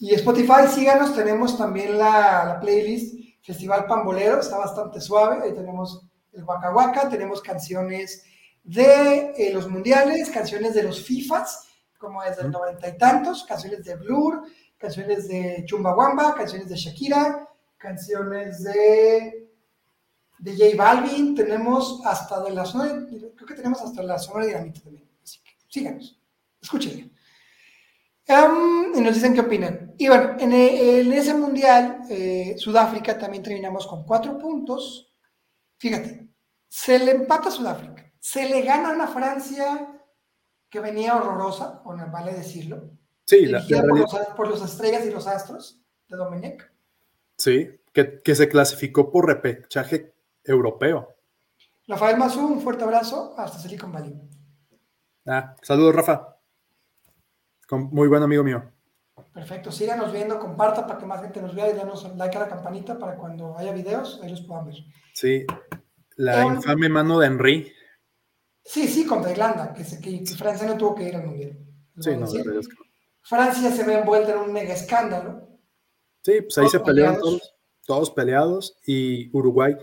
[0.02, 6.42] Y Spotify, síganos, tenemos también la, playlist Festival Pambolero, está bastante suave, ahí tenemos el
[6.42, 8.24] Waka Waka, tenemos canciones
[8.64, 13.84] de eh, los mundiales, canciones de los FIFAs, como desde el noventa y tantos, canciones
[13.84, 14.44] de Blur,
[14.78, 19.50] canciones de Chumbawamba, canciones de Shakira, canciones de,
[20.38, 24.52] de J Balvin, tenemos hasta de la zona, creo que tenemos hasta la zona de
[24.52, 26.18] Granito también, así que síganos,
[28.94, 29.94] y nos dicen qué opinan.
[29.98, 35.12] Y bueno, en, ese mundial, eh, Sudáfrica también terminamos con cuatro puntos.
[35.78, 36.28] Fíjate,
[36.68, 40.00] se le empata a Sudáfrica, se le gana a una Francia
[40.68, 42.90] que venía horrorosa, o no vale decirlo.
[43.26, 46.72] Sí, la, por, los, por los estrellas y los astros de Domenech.
[47.36, 50.14] Sí, que, que se clasificó por repechaje
[50.44, 51.16] europeo.
[51.88, 54.14] Rafael Mazú, un fuerte abrazo hasta Silicon Valley.
[55.26, 56.29] Ah, saludos, Rafa
[57.78, 58.62] muy buen amigo mío.
[59.32, 62.48] Perfecto, síganos viendo, comparta para que más gente nos vea y denos like a la
[62.48, 64.76] campanita para cuando haya videos, ahí los puedan ver.
[65.14, 65.46] Sí,
[66.16, 67.72] la infame mano de Henry.
[68.64, 71.58] Sí, sí, contra Irlanda, que, que, Francia no tuvo que ir al Mundial.
[71.98, 72.26] Sí, no,
[73.22, 75.48] Francia se ve envuelta en un mega escándalo.
[76.22, 77.54] Sí, pues ahí se pelearon todos,
[77.86, 79.76] todos peleados y Uruguay.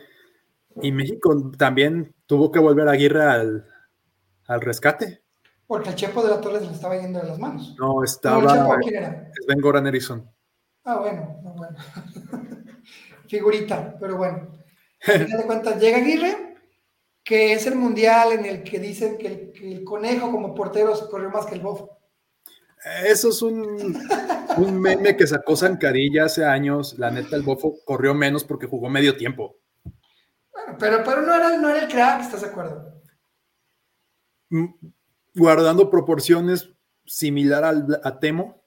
[0.81, 3.65] Y México también tuvo que volver a Aguirre al,
[4.47, 5.23] al rescate.
[5.67, 7.75] Porque el Chepo de la Torre se le estaba yendo de las manos.
[7.77, 8.79] No, estaba.
[8.79, 9.31] ¿Quién era?
[9.35, 10.31] Es Goran Erickson.
[10.85, 11.77] Ah, bueno, bueno.
[13.27, 14.47] Figurita, pero bueno.
[15.05, 16.55] Al final de cuentas, llega Aguirre,
[17.21, 21.45] que es el mundial en el que dicen que el, conejo como portero corrió más
[21.45, 21.99] que el bofo.
[23.05, 23.99] Eso es un,
[24.57, 26.97] un meme que sacó Zancarilla hace años.
[26.97, 29.57] La neta, el bofo corrió menos porque jugó medio tiempo.
[29.83, 33.01] Bueno, pero, pero no, era, no era el crack, ¿estás de acuerdo?
[35.37, 36.69] Guardando proporciones
[37.05, 38.63] similar al, a Temo,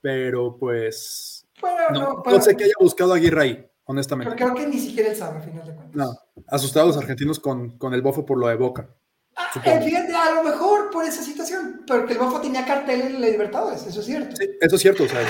[0.00, 1.46] pero pues
[1.92, 4.34] no, sé qué haya buscado Aguirre ahí, honestamente.
[4.34, 5.96] Pero creo que ni siquiera él sabe, al final de cuentas.
[5.96, 6.12] No,
[6.46, 8.88] asustados los argentinos con, con el bofo por lo de Boca.
[9.36, 13.20] Ah, eh, fíjate, a lo mejor por esa situación, porque el Bofo tenía cartel en
[13.20, 14.36] la Libertadores, eso es cierto.
[14.36, 15.20] Sí, eso es cierto, o sea,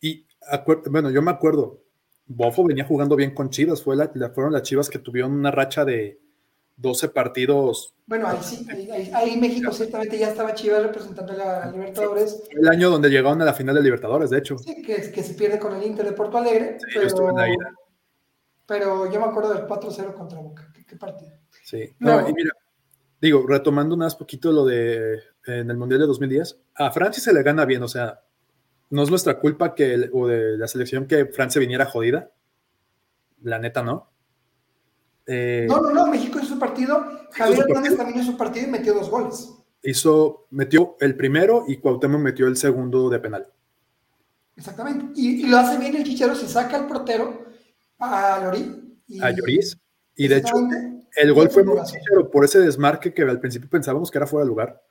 [0.00, 0.26] y
[0.90, 1.82] bueno, yo me acuerdo,
[2.26, 5.84] Bofo venía jugando bien con Chivas, fue la, fueron las Chivas que tuvieron una racha
[5.84, 6.20] de
[6.76, 7.94] 12 partidos.
[8.06, 8.66] Bueno, ahí sí,
[9.14, 12.42] ahí, México ciertamente ya estaba Chivas representando a la Libertadores.
[12.50, 14.58] El año donde llegaron a la final de Libertadores, de hecho.
[14.58, 16.78] Sí, que, que se pierde con el Inter de Porto Alegre.
[16.80, 17.74] Sí, pero, yo estuve en la ida.
[18.66, 20.72] Pero yo me acuerdo del 4-0 contra Boca.
[20.86, 21.32] ¿Qué, partido?
[21.62, 21.94] Sí.
[21.98, 22.50] No, y mira,
[23.20, 27.42] digo, retomando más poquito lo de en el Mundial de 2010, a Francia se le
[27.42, 28.22] gana bien, o sea,
[28.90, 32.30] no es nuestra culpa que, o de la selección que Francia viniera jodida.
[33.42, 34.10] La neta, ¿no?
[35.26, 36.06] Eh, no, no, no,
[36.66, 37.04] partido.
[37.32, 39.50] Javier Hernández también hizo su partido y metió dos goles.
[39.82, 43.46] Hizo, metió el primero y Cuauhtémoc metió el segundo de penal.
[44.56, 45.12] Exactamente.
[45.16, 47.44] Y, lo hace bien el Chichero, se saca al portero
[47.98, 48.98] a Lorí.
[49.20, 49.76] a Lloris.
[50.16, 50.54] Y de hecho,
[51.16, 54.44] el gol fue muy Chichero por ese desmarque que al principio pensábamos que era fuera
[54.44, 54.82] de lugar.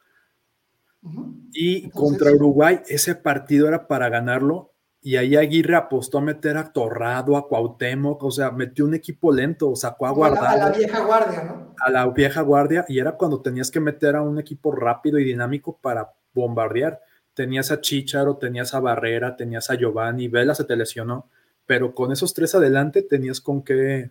[1.51, 4.72] Y contra Uruguay, ese partido era para ganarlo
[5.05, 9.33] y ahí Aguirre apostó a meter a Torrado, a Cuauhtémoc, o sea, metió un equipo
[9.33, 10.47] lento, sacó a Guardado.
[10.47, 11.75] A la, vieja guardia, ¿no?
[11.77, 15.25] A la vieja guardia, y era cuando tenías que meter a un equipo rápido y
[15.25, 17.01] dinámico para bombardear.
[17.33, 21.27] Tenías a Chicharo, tenías a Barrera, tenías a Giovanni, Vela se te lesionó,
[21.65, 24.09] pero con esos tres adelante tenías con qué,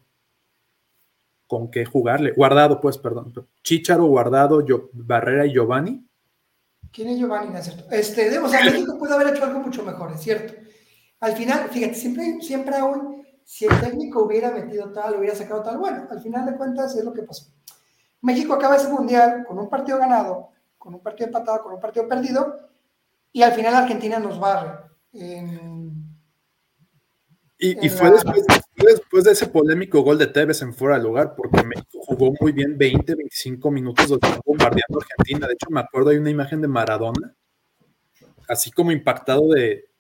[1.47, 2.33] con qué jugarle.
[2.33, 3.33] Guardado, pues, perdón.
[3.63, 6.05] Chicharo, Guardado, yo, Barrera y Giovanni.
[6.93, 7.51] ¿Quién es Giovanni?
[7.51, 7.91] No es cierto.
[7.91, 10.53] Este, o sea, México puede haber hecho algo mucho mejor, es cierto.
[11.23, 15.79] Al final, fíjate, siempre, siempre aún, si el técnico hubiera metido tal, hubiera sacado tal,
[15.79, 17.47] bueno, al final de cuentas es lo que pasó.
[18.23, 22.09] México acaba ese mundial con un partido ganado, con un partido empatado, con un partido
[22.09, 22.69] perdido,
[23.31, 24.81] y al final Argentina nos barre.
[27.57, 31.63] y, fue, después, después, de ese polémico gol de Tevez en fuera de lugar, porque
[31.63, 34.11] México jugó muy bien 20, 25 minutos
[34.45, 35.47] bombardeando a Argentina.
[35.47, 37.33] De hecho, me acuerdo hay una imagen de Maradona,
[38.49, 39.92] así como impactado de,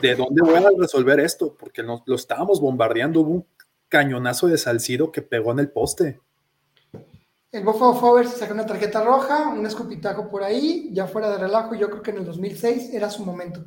[0.00, 1.54] ¿de dónde voy a resolver esto?
[1.54, 3.46] Porque lo estábamos bombardeando, hubo un
[3.88, 6.20] cañonazo de Salcido que pegó en el poste.
[7.52, 11.36] El Buffalo Fover se sacó una tarjeta roja, un escupitajo por ahí, ya fuera de
[11.36, 13.62] relajo, yo creo que en el 2006 era su momento.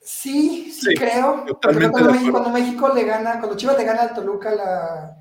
[0.00, 1.44] Sí, sí, creo.
[1.62, 5.16] Cuando México, cuando México, le gana, cuando Chivas le gana al Toluca, la,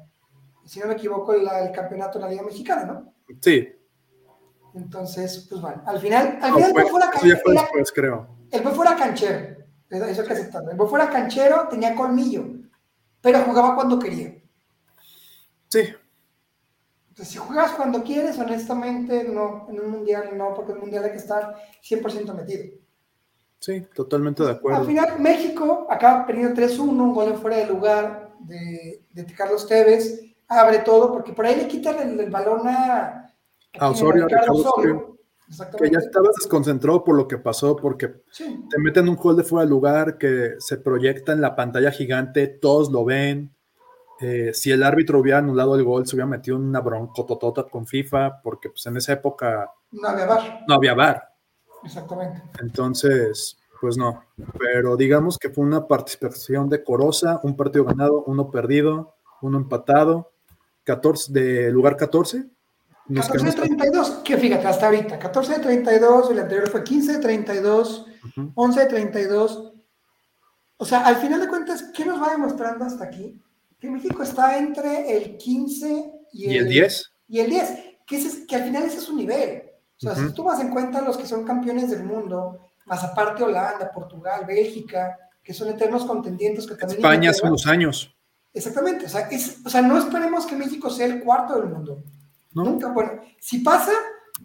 [0.66, 3.14] si no me equivoco, el campeonato de la Liga Mexicana, ¿no?
[3.40, 3.70] Sí.
[4.74, 7.12] Entonces, pues bueno, al final, al final el fuera
[7.94, 8.39] creo.
[8.52, 9.58] El Buffalo era canchero,
[9.90, 10.72] eso hay que aceptarlo.
[10.72, 12.46] El Buffalo era canchero, tenía colmillo,
[13.22, 14.36] pero jugaba cuando quería.
[15.68, 15.82] Sí,
[17.26, 21.12] si juegas cuando quieres, honestamente, no, en un mundial no, porque en un mundial hay
[21.12, 22.78] que estar 100% metido.
[23.60, 24.80] Sí, totalmente de acuerdo.
[24.80, 30.22] Al final, México acaba perdiendo 3-1, un gol fuera de lugar de, de, Carlos Tevez,
[30.48, 33.34] abre todo, porque por ahí le quitan el, balón a,
[33.78, 34.28] a Osorio,
[35.78, 39.66] que ya estabas desconcentrado por lo que pasó, porque te meten un gol de fuera
[39.66, 43.54] de lugar que se proyecta en la pantalla gigante, todos lo ven,
[44.22, 47.88] eh, si el árbitro hubiera anulado el gol, se hubiera metido en una broncototota con
[47.88, 50.66] FIFA, porque pues en esa época no había bar.
[50.68, 51.24] No había bar.
[51.84, 52.44] Exactamente.
[52.62, 54.26] Entonces, pues no.
[54.60, 60.34] Pero digamos que fue una participación decorosa, un partido ganado, uno perdido, uno empatado,
[60.84, 62.46] 14 de lugar 14.
[63.14, 67.20] 14 de 32, que fíjate, hasta ahorita, 14 de 32, el anterior fue 15 de
[67.20, 68.06] 32,
[68.56, 69.74] 11 de 32.
[70.78, 73.42] O sea, al final de cuentas, ¿qué nos va demostrando hasta aquí?
[73.80, 77.14] que México está entre el 15 y el, 10.
[77.28, 77.70] Y el 10,
[78.06, 79.64] que, es, que al final ese es su nivel.
[79.96, 83.44] O sea, si tú vas en cuenta los que son campeones del mundo, más aparte
[83.44, 87.00] Holanda, Portugal, Bélgica, que son eternos contendientes que también...
[87.00, 88.16] España hace unos años.
[88.54, 89.30] Exactamente, o sea,
[89.66, 92.04] o sea, no esperemos que México sea el cuarto del mundo.
[92.64, 93.92] Nunca, bueno, si pasa,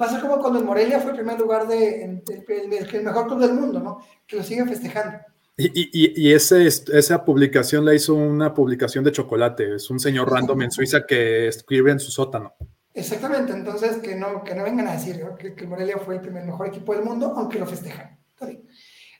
[0.01, 3.27] va a ser como cuando el Morelia fue el primer lugar de, el, el mejor
[3.27, 3.99] club del mundo, ¿no?
[4.27, 5.19] Que lo siguen festejando.
[5.57, 9.77] Y, ese, esa publicación la hizo una publicación de chocolate.
[9.77, 12.55] Es un señor random en Suiza que escribe en su sótano.
[12.93, 16.45] Exactamente, entonces que no, que no vengan a decir que, que, Morelia fue el primer
[16.45, 18.19] mejor equipo del mundo, aunque lo festejan.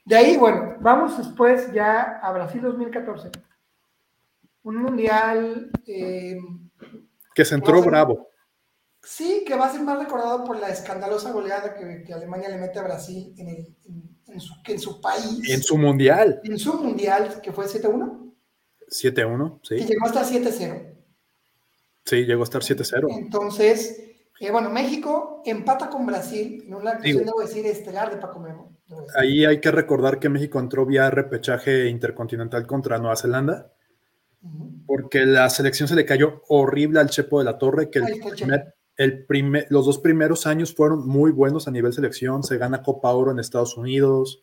[0.05, 3.31] De ahí, bueno, vamos después ya a Brasil 2014.
[4.63, 5.69] Un mundial.
[5.87, 6.37] Eh,
[7.33, 8.29] que se entró bravo.
[9.05, 12.79] Sí, que va a ser más recordado por la escandalosa goleada que, Alemania le mete
[12.79, 13.75] a Brasil en el,
[14.27, 15.47] en su, país.
[15.47, 16.41] En su mundial.
[16.43, 18.33] En su mundial, que fue 7-1.
[18.89, 19.75] 7-1, sí.
[19.75, 20.95] Que llegó hasta 7-0.
[22.05, 23.07] Sí, llegó a estar 7-0.
[23.17, 23.99] Entonces,
[24.39, 28.77] eh, bueno, México empata con Brasil en una acción, debo decir, estelar de Paco Memo.
[29.15, 33.71] Ahí hay que recordar que México entró vía repechaje intercontinental contra Nueva Zelanda,
[34.85, 38.75] porque la selección se le cayó horrible al Chepo de la Torre, que el primer,
[38.97, 42.43] los dos primeros años fueron muy buenos a nivel selección.
[42.43, 44.41] Se gana Copa Oro en Estados Unidos,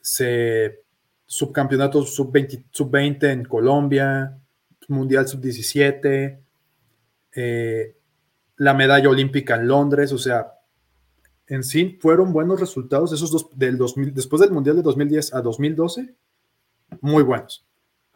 [0.00, 0.82] se
[1.26, 4.38] subcampeonato sub-20 sub en Colombia,
[4.88, 6.38] Mundial sub-17,
[7.34, 7.96] eh,
[8.56, 10.12] la medalla olímpica en Londres.
[10.12, 10.52] O sea,
[11.46, 15.40] en sí fueron buenos resultados esos dos del 2000, después del Mundial de 2010 a
[15.40, 16.14] 2012,
[17.00, 17.66] muy buenos.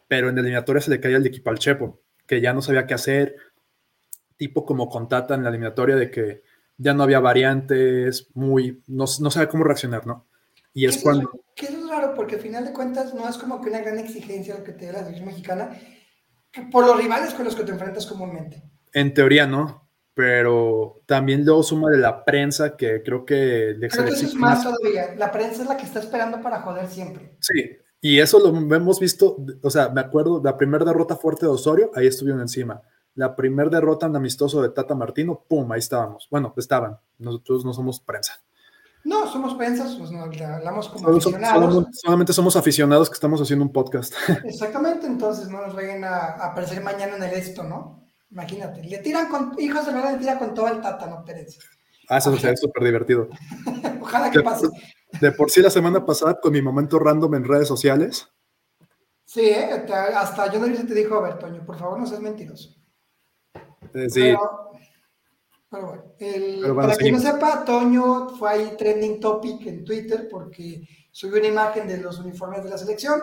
[0.09, 2.95] Pero en eliminatoria se le caía el equipo al Chepo, que ya no sabía qué
[2.95, 3.37] hacer
[4.39, 6.43] tipo como con Tata en la eliminatoria de que
[6.79, 10.27] ya no había variantes, muy, no, no sabe cómo reaccionar, ¿no?
[10.73, 11.31] Y es cuando...
[11.57, 13.99] que eso es raro, porque al final de cuentas no es como que una gran
[13.99, 15.77] exigencia lo que te da la selección mexicana,
[16.71, 18.63] por los rivales con los que te enfrentas comúnmente.
[18.93, 23.77] En teoría no, pero también luego suma de la prensa que creo que...
[23.91, 26.87] Creo que eso es más, todavía, la prensa es la que está esperando para joder
[26.87, 27.37] siempre.
[27.41, 31.53] Sí, y eso lo hemos visto, o sea, me acuerdo, la primera derrota fuerte de
[31.53, 32.81] Osorio, ahí estuvieron encima
[33.19, 35.73] la primer derrota en amistoso de Tata Martino, ¡pum!
[35.73, 36.29] Ahí estábamos.
[36.31, 37.01] Bueno, estaban.
[37.19, 38.41] Nosotros no somos prensa.
[39.03, 41.87] No, somos prensa, pues hablamos como aficionados.
[41.95, 44.15] Solamente, somos aficionados que estamos haciendo un podcast.
[44.45, 48.05] Exactamente, entonces no nos vayan a, aparecer mañana en el esto, ¿no?
[48.31, 51.59] Imagínate, le tiran con, hijos de verdad, le tiran con todo el Tata, no Pérez.
[52.09, 53.29] Ah, eso sería súper divertido.
[54.01, 54.69] Ojalá que pase.
[55.21, 58.29] De por sí la semana pasada con mi momento random en redes sociales,
[59.25, 59.85] Sí, ¿eh?
[60.17, 62.78] Hasta John Davis te dijo, a ver, Toño, por favor no seas mentiroso.
[63.95, 64.71] Eh, sí, Pero,
[65.71, 67.41] pero bueno, el- Pero bueno, para quien no seguimos.
[67.41, 70.83] sepa, Toño fue ahí trending topic en Twitter porque
[71.13, 73.21] subió una imagen de los uniformes de la selección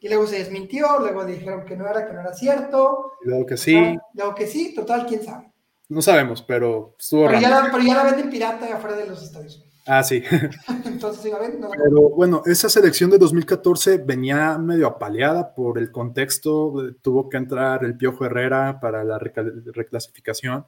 [0.00, 3.46] y luego se desmintió, luego dijeron que no era, que no era cierto, y luego
[3.46, 5.52] que sí, luego que sí, total, quién sabe.
[5.88, 7.66] no sabemos, pero estuvo Pero ya, raro.
[7.66, 9.61] la, pero ya la venden pirata afuera de los estadios.
[9.86, 10.22] Ah, sí.
[10.84, 15.78] Entonces, si la ven, no Pero bueno, esa selección de 2014 venía medio apaleada por
[15.78, 16.86] el contexto.
[16.88, 20.66] eh, Tuvo que entrar el Piojo Herrera para la reclasificación.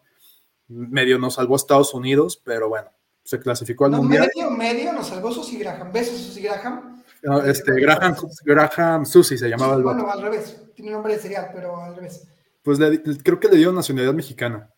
[0.69, 2.89] Medio nos salvó Estados Unidos, pero bueno,
[3.23, 4.31] se clasificó al No, Mundial.
[4.35, 5.93] medio, medio nos salvó Susy Graham.
[5.93, 7.03] Besos, Susy Graham.
[7.23, 9.99] No, este, Graham, Graham Susi se llamaba el vato.
[10.05, 10.61] Bueno, al revés.
[10.75, 12.27] Tiene nombre de cereal, pero al revés.
[12.63, 14.71] Pues le- creo que le dio nacionalidad mexicana.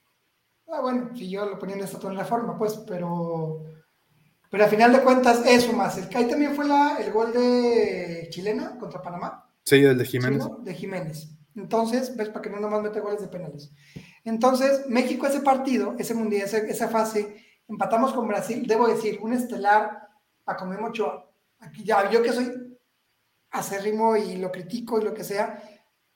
[0.69, 3.63] Ah, bueno, si yo lo ponía en esta la forma, pues, pero.
[4.57, 5.99] Pero a final de cuentas, eso más.
[5.99, 9.53] El ahí también fue la, el gol de chilena contra Panamá.
[9.63, 10.45] Sí, el de Jiménez.
[10.61, 11.29] De Jiménez.
[11.55, 13.71] Entonces, ves, para que no nomás mete goles de penales.
[14.25, 17.37] Entonces, México, ese partido, ese mundial, esa, esa fase,
[17.69, 18.67] empatamos con Brasil.
[18.67, 20.09] Debo decir, un estelar
[20.47, 20.81] a comer.
[21.59, 22.79] Aquí ya, yo que soy
[23.51, 25.63] acérrimo y lo critico y lo que sea,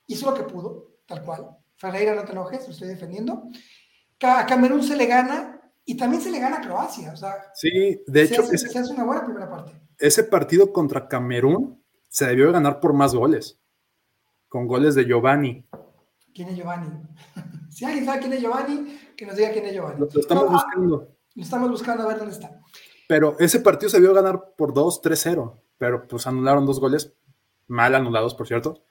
[0.07, 1.59] hizo lo que pudo, tal cual.
[1.77, 3.51] Ferreira, no te enojes, lo estoy defendiendo.
[4.23, 7.13] A Camerún se le gana y también se le gana a Croacia.
[7.13, 9.73] O sea, Sí, de se, hecho, hace, ese, se hace una buena primera parte.
[9.99, 13.59] ese partido contra Camerún se debió de ganar por más goles.
[14.49, 15.67] Con goles de Giovanni.
[16.35, 16.91] ¿Quién es Giovanni?
[17.71, 20.01] si alguien sabe quién es Giovanni, que nos diga quién es Giovanni.
[20.01, 21.17] Lo, lo estamos No, ah, buscando.
[21.35, 22.61] lo estamos buscando a ver dónde está.
[23.09, 25.61] Pero ese partido se vio ganar por 2, 3-0.
[25.79, 27.15] Pero pues anularon dos goles,
[27.67, 28.85] mal anulados, por cierto.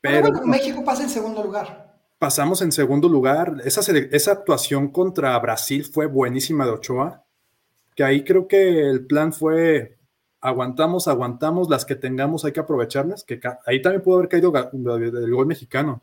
[0.00, 1.91] Pero bueno, México pasa en segundo lugar.
[2.22, 3.60] Pasamos en segundo lugar.
[3.64, 3.80] Esa,
[4.12, 7.24] esa actuación contra Brasil fue buenísima de Ochoa.
[7.96, 9.98] Que ahí creo que el plan fue
[10.40, 13.24] aguantamos, aguantamos, las que tengamos hay que aprovecharlas.
[13.24, 16.00] Que ahí también pudo haber caído el gol mexicano.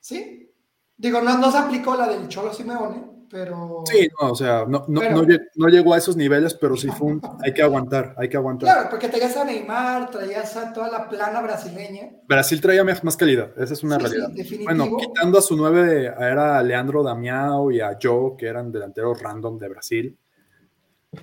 [0.00, 0.50] ¿Sí?
[0.96, 3.04] Digo, no, no se aplicó la del Cholo Simeone,
[3.36, 3.82] pero.
[3.84, 5.26] Sí, no, o sea, no, no, Pero- no
[5.56, 8.72] no llegó a esos niveles, pero sí fue un, hay que aguantar, hay que aguantar.
[8.72, 12.10] Claro, porque traías a Neymar, traías a toda la plana brasileña.
[12.26, 14.28] Brasil traía más más calidad, esa es una Sí, sí, realidad.
[14.34, 14.64] definitivo.
[14.64, 19.20] Bueno, quitando a su nueve, era a Leandro Damiao y a Joe, que eran delanteros
[19.20, 20.18] random de Brasil.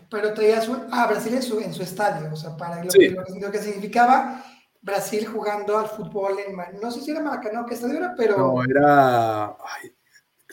[0.10, 3.10] Pero traías a Brasil en su, en su estadio, o sea, para lo, Sí.
[3.10, 4.44] lo que- lo que significaba
[4.82, 8.38] Brasil jugando al fútbol en, no sé si era Maracaná o qué estadio era, pero,
[8.38, 9.46] No, era.
[9.46, 9.92] Ay,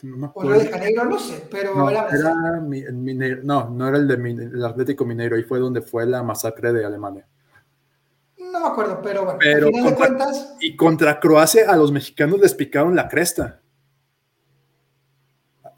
[0.03, 0.67] no o Río de.
[0.69, 2.19] Janeiro, no sé, pero No, era Brasil.
[2.25, 5.81] era Mi- el Mineiro- no, no era el de el Atlético Mineiro, ahí fue donde
[5.81, 7.27] fue la masacre de Alemania.
[8.37, 11.91] No me acuerdo, pero bueno, Pero al final de cuentas, Y contra Croacia a los
[11.91, 13.61] mexicanos les picaron la cresta.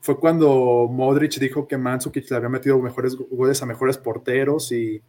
[0.01, 5.01] Fue cuando Modric dijo que Mandzukic le había metido mejores goles a mejores porteros y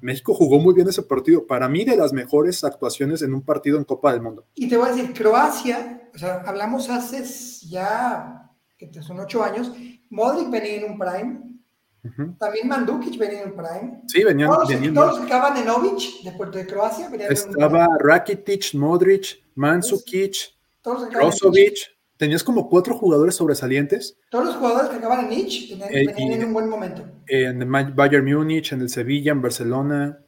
[0.00, 1.46] México jugó muy bien ese partido.
[1.46, 4.44] Para mí, de las mejores actuaciones en un partido en Copa del Mundo.
[4.54, 7.22] y te voy a decir, Croacia, o sea, hablamos hace
[7.68, 8.41] ya,
[8.90, 9.72] que son ocho años,
[10.10, 11.40] Modric venía en un prime,
[12.38, 15.66] también Mandukic venía en un prime, Sí, venían, todos, venían todos los que acaban en
[15.66, 17.88] Novich, de Puerto de Croacia, venían en un Estaba.
[18.00, 20.56] Rakitic, Modric, Nich.
[20.84, 21.78] Brozovic.
[22.16, 26.34] Tenías como cuatro jugadores sobresalientes Todos los jugadores que acaban en Nich Eh, venían y-
[26.34, 27.02] en un buen momento.
[27.26, 30.18] en el Bayern Múnich, en el Sevilla, en Barcelona,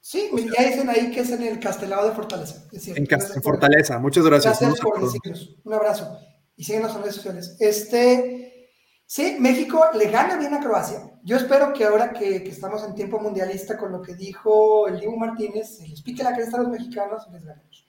[0.00, 2.62] Sí, ya dicen ahí que es en el Castelao de Fortaleza.
[2.70, 3.98] Es en, Fortaleza.
[3.98, 4.60] Muchas gracias.
[4.80, 5.56] Por decirnos.
[5.64, 6.20] Un abrazo.
[6.56, 7.56] Y síguenos en redes sociales.
[7.60, 8.70] Este,
[9.04, 11.12] sí, México le gana bien a Croacia.
[11.22, 15.00] Yo espero que ahora que, que estamos en tiempo mundialista con lo que dijo el
[15.00, 17.86] Dibu Martínez, se les pique la cresta a los mexicanos y les ganemos.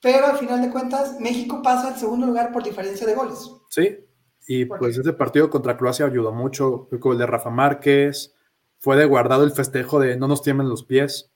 [0.00, 3.38] Pero al final de cuentas, México pasa al segundo lugar por diferencia de goles.
[3.68, 4.04] Sí,
[4.46, 6.86] y ¿Por pues ese partido contra Croacia ayudó mucho.
[6.90, 8.34] Fue con el de Rafa Márquez,
[8.78, 11.31] fue de guardado el festejo de no nos tiemblen los pies.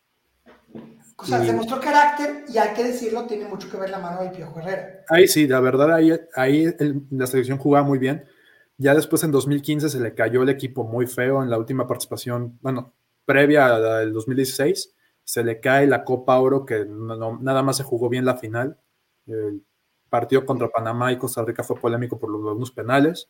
[1.19, 3.99] O sea, Y- se mostró carácter y hay que decirlo, tiene mucho que ver la
[3.99, 5.05] mano del Piojo Herrera.
[5.09, 8.25] Ahí sí, la verdad, ahí, ahí el- la selección jugaba muy bien.
[8.79, 12.59] Ya después en 2015 se le cayó el equipo muy feo en la última participación,
[12.61, 12.93] bueno,
[13.25, 14.95] previa a la del 2016,
[15.25, 18.37] se le cae la Copa Oro, que no- no- nada más se jugó bien la
[18.37, 18.79] final.
[19.27, 19.65] El
[20.11, 23.29] partido contra Panamá y Costa Rica fue polémico por los, unos penales,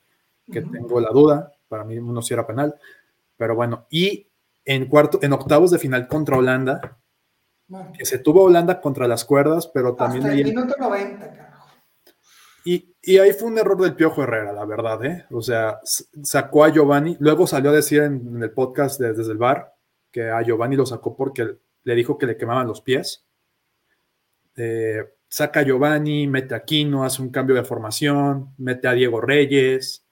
[0.53, 2.75] que tengo la duda, para mí uno sí era penal,
[3.37, 4.29] pero bueno, y
[4.65, 6.99] en, cuarto, en octavos de final contra Holanda,
[7.99, 11.67] Que se tuvo Holanda contra las cuerdas, pero también hasta el minuto 90, carajo.
[12.65, 15.27] y, y ahí fue un error del Piojo Herrera, la verdad, ¿eh?
[15.31, 19.33] O sea, sacó a Giovanni, luego salió a decir en, en el podcast de- desde
[19.33, 19.75] el bar
[20.13, 23.25] que a Giovanni lo sacó porque le dijo que le quemaban los pies.
[24.57, 29.21] Eh, saca a Giovanni, mete a Aquino, hace un cambio de formación, mete a Diego
[29.21, 30.05] Reyes,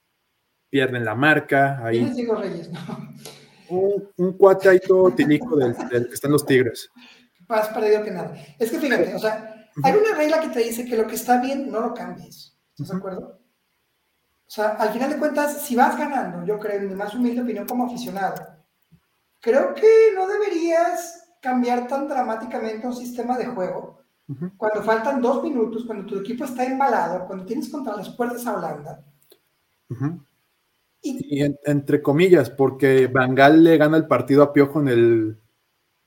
[0.68, 2.70] pierden la marca, ¿Quién ahí es Diego Reyes?
[3.70, 3.78] No.
[3.80, 6.90] un, un cuate ahí todo tilico del, del que está en los Tigres.
[7.48, 8.34] Más perdido que nada.
[8.58, 11.40] Es que fíjate, o sea, hay una regla que te dice que lo que está
[11.40, 12.56] bien no lo cambies.
[12.70, 13.40] ¿Estás de acuerdo?
[14.46, 17.42] O sea, al final de cuentas, si vas ganando, yo creo, en mi más humilde
[17.42, 18.34] opinión como aficionado,
[19.40, 24.04] creo que no deberías cambiar tan dramáticamente un sistema de juego
[24.56, 28.56] cuando faltan dos minutos, cuando tu equipo está embalado, cuando tienes contra las puertas a
[28.56, 29.04] Holanda.
[31.02, 35.40] Y, entre comillas, porque Bangal le gana el partido a Piojo en el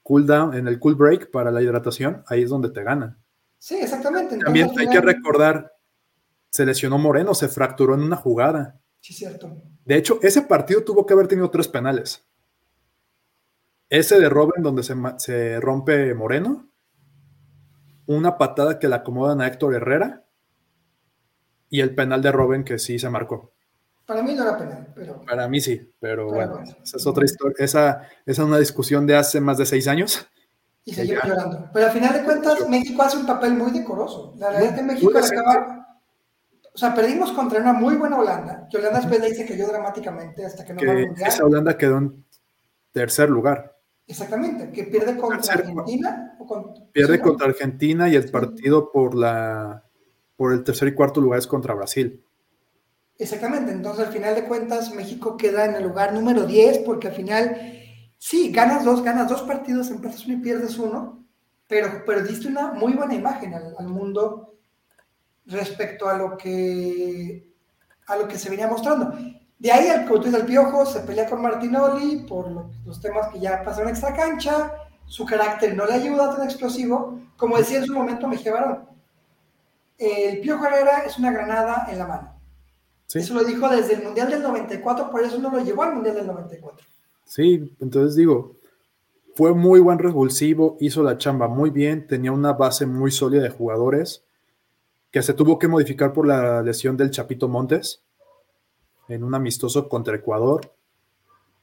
[0.08, 3.20] cool down, en el cool break para la hidratación, ahí es donde te gana.
[3.58, 4.38] Sí, exactamente.
[4.38, 5.74] También hay que recordar,
[6.49, 8.80] se lesionó Moreno, se fracturó en una jugada.
[9.01, 9.62] Sí, cierto.
[9.84, 12.26] De hecho, ese partido tuvo que haber tenido tres penales.
[13.89, 16.70] Ese de Robin donde se, se rompe Moreno,
[18.05, 20.26] una patada que le acomodan a Héctor Herrera
[21.70, 23.57] y el penal de Robin que sí se marcó.
[24.08, 25.22] Para mí no era penal, pero...
[25.26, 27.55] Para mí sí, pero, bueno, esa es otra historia.
[27.60, 30.26] Esa, esa, es una discusión de hace más de seis años.
[30.86, 31.70] Y seguimos llorando.
[31.74, 34.34] Pero al final de cuentas, México hace un papel muy decoroso.
[34.38, 35.99] La realidad es que México acaba...
[36.74, 39.68] O sea, perdimos contra una muy buena Holanda, que Holanda después de ahí se cayó
[39.68, 41.28] dramáticamente hasta que no va mundial.
[41.30, 42.24] Esa Holanda quedó en
[42.93, 43.76] tercer lugar.
[44.05, 46.38] Exactamente, que pierde contra Argentina.
[46.93, 49.84] pierde contra Argentina y el partido por, la,
[50.38, 52.24] por el tercer y cuarto lugar es contra Brasil.
[53.20, 57.15] Exactamente, entonces al final de cuentas México queda en el lugar número 10 porque al
[57.15, 57.59] final,
[58.20, 61.26] sí, ganas dos, ganas dos partidos, empatas uno y pierdes uno,
[61.68, 64.53] pero, pero diste una muy buena imagen al, mundo
[65.47, 67.51] respecto a lo que
[68.07, 69.13] a lo que se venía mostrando.
[69.57, 73.63] De ahí el coach del Piojo se pelea con Martinoli por los temas que ya
[73.63, 74.74] pasaron extra cancha,
[75.07, 78.88] su carácter no le ayuda tan explosivo, como decía en su momento Mejía Barón.
[79.97, 82.37] El Piojo Herrera es una granada en la mano
[83.14, 86.16] eso lo dijo desde el Mundial del 94, por eso no lo llevó al Mundial
[86.16, 86.86] del 94.
[87.26, 88.55] Sí, entonces digo,
[89.36, 93.49] fue muy buen revulsivo, hizo la chamba muy bien, tenía una base muy sólida de
[93.49, 94.24] jugadores
[95.12, 98.01] que se tuvo que modificar por la lesión del Chapito Montes
[99.08, 100.74] en un amistoso contra Ecuador,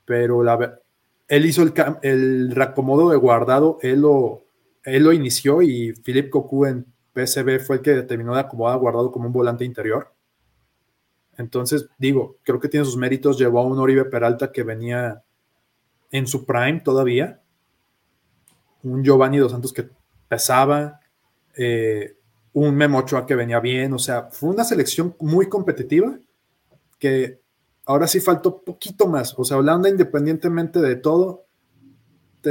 [0.05, 0.81] pero la,
[1.29, 1.73] él hizo el,
[2.03, 4.45] el reacomodo de guardado, él lo,
[4.85, 9.11] él lo inició y Philip Cocu en PSB fue el que determinó de acomodar guardado
[9.11, 10.14] como un volante interior.
[11.39, 13.39] Entonces, digo, creo que tiene sus méritos.
[13.39, 15.23] Llevó a un Oribe Peralta que venía
[16.11, 17.41] en su prime todavía.
[18.83, 19.89] Un Giovanni Dos Santos que
[20.29, 21.01] pesaba.
[21.57, 22.17] Eh,
[22.53, 23.93] un Memo Ochoa que venía bien.
[23.93, 26.19] O sea, fue una selección muy competitiva
[26.99, 27.41] que
[27.87, 29.35] ahora sí faltó poquito más.
[29.39, 31.45] O sea, Holanda, independientemente de todo,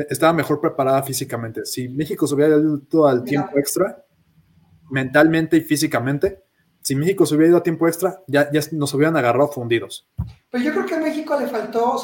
[0.09, 1.65] estaba mejor preparada físicamente.
[1.65, 4.03] Si México se hubiera ido al tiempo extra,
[4.89, 6.42] mentalmente y físicamente,
[6.84, 10.05] si México se hubiera ido a tiempo extra, ya, nos hubieran agarrado fundidos.
[10.51, 11.97] Pues yo creo que a México le faltó,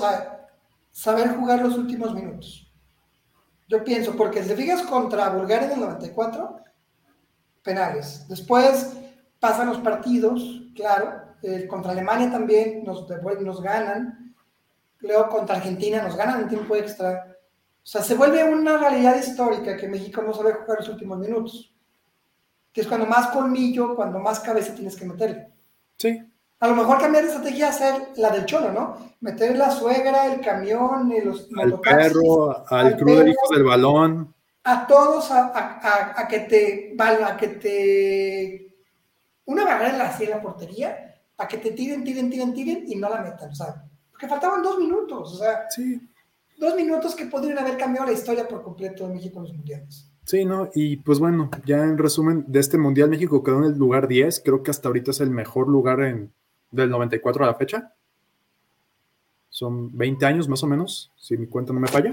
[0.91, 2.71] saber jugar los últimos minutos.
[3.67, 6.63] Yo pienso, porque si te fijas contra Bulgaria en el 94,
[7.61, 8.25] penales.
[8.29, 8.93] Después
[9.39, 11.23] pasan los partidos, claro.
[11.69, 13.05] contra Alemania también nos,
[13.41, 14.33] nos ganan.
[14.99, 17.37] Luego contra Argentina nos ganan en tiempo extra.
[17.83, 21.73] O sea, se vuelve una realidad histórica que México no sabe jugar los últimos minutos
[22.71, 25.49] que es cuando más colmillo, cuando más cabeza tienes que meterle.
[25.97, 26.21] Sí.
[26.59, 28.97] A lo mejor cambiar de estrategia hacer la del cholo, ¿no?
[29.21, 34.33] Meter la suegra, el camión, los al perro, al, de hijos del balón.
[34.65, 38.75] A todos a, que te a que te
[39.45, 43.09] una barrera la, en la portería, a que te tiren, tiren, tiren, tiren y no
[43.09, 45.99] la metan, sea, porque faltaban dos minutos, o sea, sí.
[46.57, 50.08] dos minutos que podrían haber cambiado la historia por completo de México en los mundiales.
[50.29, 50.69] Sí, ¿no?
[50.75, 54.43] Y pues bueno, ya en resumen, de este Mundial México quedó en el lugar 10,
[54.45, 56.31] creo que hasta ahorita es el mejor lugar en,
[56.69, 57.95] del 94 a la fecha.
[59.49, 62.11] Son 20 años más o menos, si mi cuenta no me falla.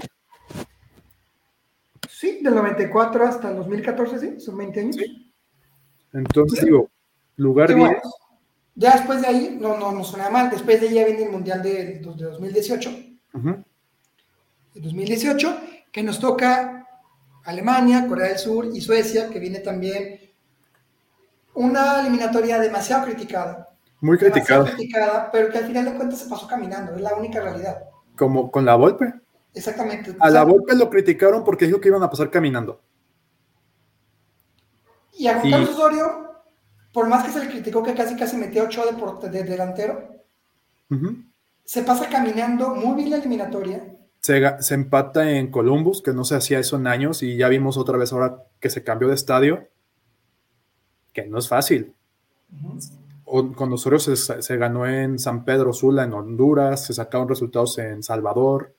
[2.09, 4.95] Sí, del 94 hasta el 2014, sí, son 20 años.
[4.95, 5.31] Sí.
[6.11, 6.89] Entonces digo,
[7.35, 7.99] lugar 10.
[8.73, 11.31] ya después de ahí, no, no, no suena mal, después de ahí ya viene el
[11.31, 12.89] Mundial de, de 2018.
[13.35, 13.63] Uh
[14.73, 15.59] 2018,
[15.91, 16.86] que nos toca
[17.47, 20.19] Alemania, Corea del Sur y Suecia, que viene también
[21.53, 23.69] una eliminatoria demasiado criticada.
[24.01, 24.65] Muy criticada.
[24.65, 27.85] criticada, pero que al final de cuentas se pasó caminando, es la única realidad.
[28.17, 29.13] Como con la Volpe.
[29.53, 30.13] Exactamente.
[30.19, 32.81] A la Volpe lo criticaron porque dijo que iban a pasar caminando.
[35.17, 36.41] Y a Juan Carlos Osorio,
[36.91, 38.83] por más que se le criticó que casi casi metió ocho
[39.21, 40.17] de, de delantero,
[41.63, 46.59] se pasa caminando muy bien la eliminatoria se, empata en Columbus, que no se hacía
[46.59, 49.67] eso en años, y ya vimos otra vez ahora que se cambió de estadio,
[51.13, 51.93] que no es fácil.
[53.25, 58.03] con Osorio se, se, ganó en San Pedro Sula, en Honduras, se sacaron resultados en
[58.03, 58.73] Salvador.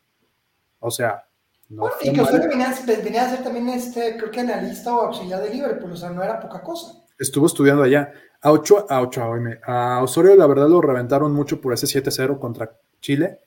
[0.80, 1.24] O sea,
[1.68, 2.20] No Bueno, y que.
[2.20, 5.96] Osorio venía, venía a ser también, este, creo que analista o auxiliar de Liverpool, o
[5.96, 7.04] sea, no era poca cosa.
[7.18, 8.12] Estuvo estudiando allá.
[8.40, 9.26] A Ochoa, a Ochoa,
[9.64, 13.40] a Osorio la verdad lo reventaron mucho por ese 7-0 contra Chile,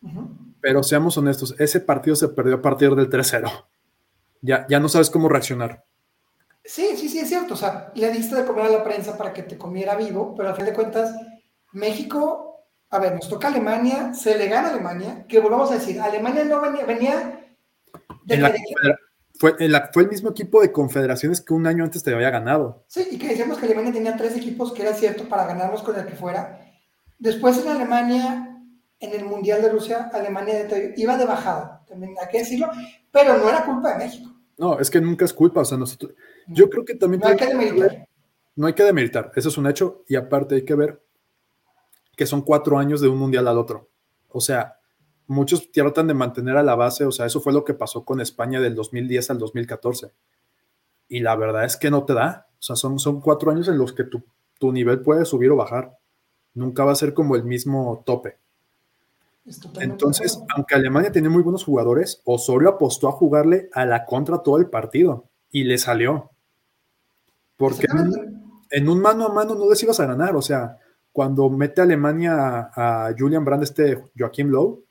[0.00, 0.47] Ujú.
[0.60, 3.50] Pero seamos honestos, ese partido se perdió a partir del 3-0.
[4.42, 5.84] Ya, ya no sabes cómo reaccionar.
[6.64, 7.54] Sí, sí, sí, es cierto.
[7.54, 10.50] O sea, le diste de comer a la prensa para que te comiera vivo, pero
[10.50, 11.14] al fin de cuentas,
[11.72, 16.00] México, a ver, nos toca Alemania, se le gana a Alemania, que volvamos a decir,
[16.00, 17.40] Alemania no venía, venía
[18.24, 18.52] de En la
[19.38, 22.30] fue, en la- fue el mismo equipo de confederaciones que un año antes te había
[22.30, 22.84] ganado.
[22.88, 25.96] Sí, y que decíamos que Alemania tenía tres equipos, que era cierto, para ganarnos con
[25.98, 26.60] el que fuera.
[27.18, 28.47] Después en Alemania,
[29.00, 32.68] en el Mundial de Rusia, Alemania iba de bajada, también hay que decirlo,
[33.10, 34.30] pero no era culpa de México.
[34.56, 35.60] No, es que nunca es culpa.
[35.60, 36.12] O sea, nosotros,
[36.48, 38.08] yo creo que también No hay que demeritar.
[38.56, 41.00] no hay que demeritar, eso es un hecho, y aparte hay que ver
[42.16, 43.88] que son cuatro años de un mundial al otro.
[44.28, 44.78] O sea,
[45.28, 48.20] muchos tratan de mantener a la base, o sea, eso fue lo que pasó con
[48.20, 50.10] España del 2010 al 2014.
[51.08, 52.48] Y la verdad es que no te da.
[52.58, 54.24] O sea, son, son cuatro años en los que tu,
[54.58, 55.96] tu nivel puede subir o bajar.
[56.54, 58.38] Nunca va a ser como el mismo tope.
[59.80, 64.58] Entonces, aunque Alemania tenía muy buenos jugadores, Osorio apostó a jugarle a la contra todo
[64.58, 66.30] el partido y le salió.
[67.56, 67.86] Porque
[68.70, 70.36] en un, mano a mano no les ibas a ganar.
[70.36, 70.78] O sea,
[71.12, 74.84] cuando mete a Alemania a, Julian Brand, este Joaquim Lowe,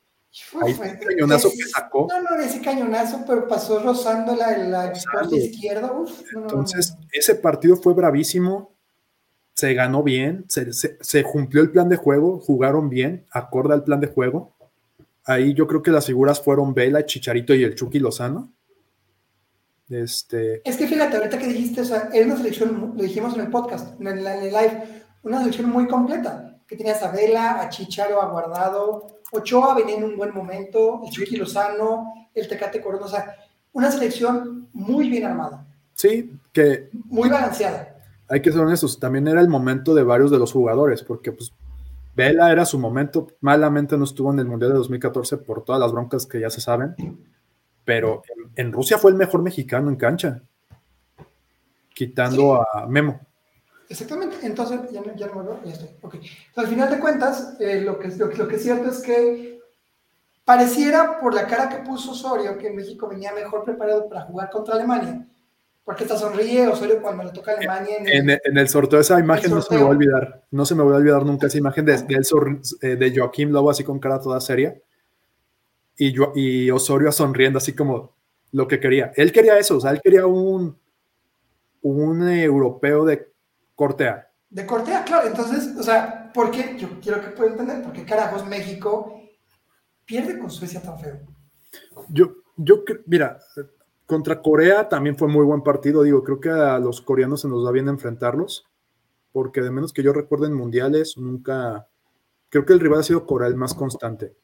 [0.62, 2.06] ahí fue el cañonazo que sacó.
[2.08, 5.92] No, no, ese cañonazo, pero pasó rozando la, la parte izquierda.
[5.92, 7.06] Uf, no, no, no, Entonces, no.
[7.12, 8.77] ese partido fue bravísimo.
[9.58, 13.82] Se ganó bien, se, se- se cumplió el plan de juego, jugaron bien, acorde al
[13.82, 14.52] plan de juego.
[15.24, 18.52] Ahí yo creo que las figuras fueron Vela, Chicharito y el Chucky Lozano.
[19.90, 23.40] Este, Es que fíjate, ahorita que dijiste, o sea, es una selección, lo dijimos en
[23.40, 24.84] el podcast, en el, en el live,
[25.24, 30.04] una selección muy completa, que tenías a Vela, a Chicharo, a Guardado, Ochoa venía en
[30.04, 33.34] un buen momento, el Chucky Lozano, el Tecate Corona, o sea,
[33.72, 37.96] una selección muy bien armada, sí, que muy balanceada.
[38.28, 41.52] Hay que ser honestos, también era el momento de varios de los jugadores, porque pues
[42.14, 45.92] Vela era su momento, malamente no estuvo en el Mundial de 2014 por todas las
[45.92, 46.94] broncas que ya se saben,
[47.84, 48.22] pero
[48.56, 50.42] en, en Rusia fue el mejor mexicano en cancha,
[51.94, 53.20] quitando a Memo.
[53.88, 56.14] Exactamente, entonces, ya, no- ya no me veo, ya estoy, ok.
[56.14, 59.60] Entonces, al final de cuentas, eh, lo, que, lo, lo que es cierto es que
[60.44, 64.74] pareciera por la cara que puso Osorio que México venía mejor preparado para jugar contra
[64.74, 65.26] Alemania,
[65.88, 68.68] porque hasta sonríe Osorio cuando le toca a Alemania en el- En, el- en el
[68.68, 71.24] sorteo, esa imagen no se me va a olvidar, no se me va a olvidar
[71.24, 74.76] nunca esa imagen de, eh, de Joaquín Lobo así con cara toda seria
[75.96, 78.14] y, yo, y Osorio sonriendo así como
[78.52, 79.12] lo que quería.
[79.16, 80.78] Él quería eso, o sea, él quería un,
[81.80, 83.32] un europeo de
[83.74, 84.30] corte A.
[84.50, 85.26] de Cortea, claro.
[85.26, 86.76] Entonces, o sea, ¿por qué?
[86.78, 89.22] Yo quiero que pueda entender por qué carajos México
[90.04, 91.16] pierde con Suecia tan feo.
[92.10, 93.38] Yo, yo, mira,
[94.08, 97.64] contra Corea también fue muy buen partido, digo, creo que a los coreanos se nos
[97.64, 98.66] va bien enfrentarlos,
[99.32, 101.86] porque de menos que yo recuerde en mundiales, nunca,
[102.48, 104.34] creo que el rival ha sido Corea el más constante,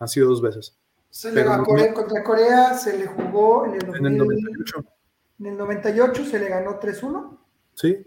[0.00, 0.76] ha sido dos veces,
[1.08, 4.84] Se le ganó Corea- contra Corea se le jugó en el, en el 2000 98,
[5.38, 7.38] en el 98, se le ganó 3-1.
[7.74, 8.06] ¿sí?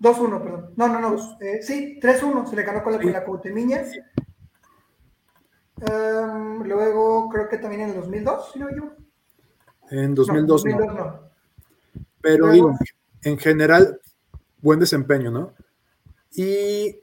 [0.00, 0.70] 2-1, perdón.
[0.76, 1.16] No, no, no.
[1.40, 3.10] eh, sí, 3-1 se le ganó con la, Sí.
[3.10, 3.82] la Cuauhtemiña.
[5.80, 8.94] Em, luego creo que también en el 2002, si no equivoco.
[9.90, 11.20] En 2002 no, 2002 no.
[12.20, 12.74] pero digo,
[13.22, 14.00] en general,
[14.60, 15.54] buen desempeño, ¿no?
[16.32, 16.96] Y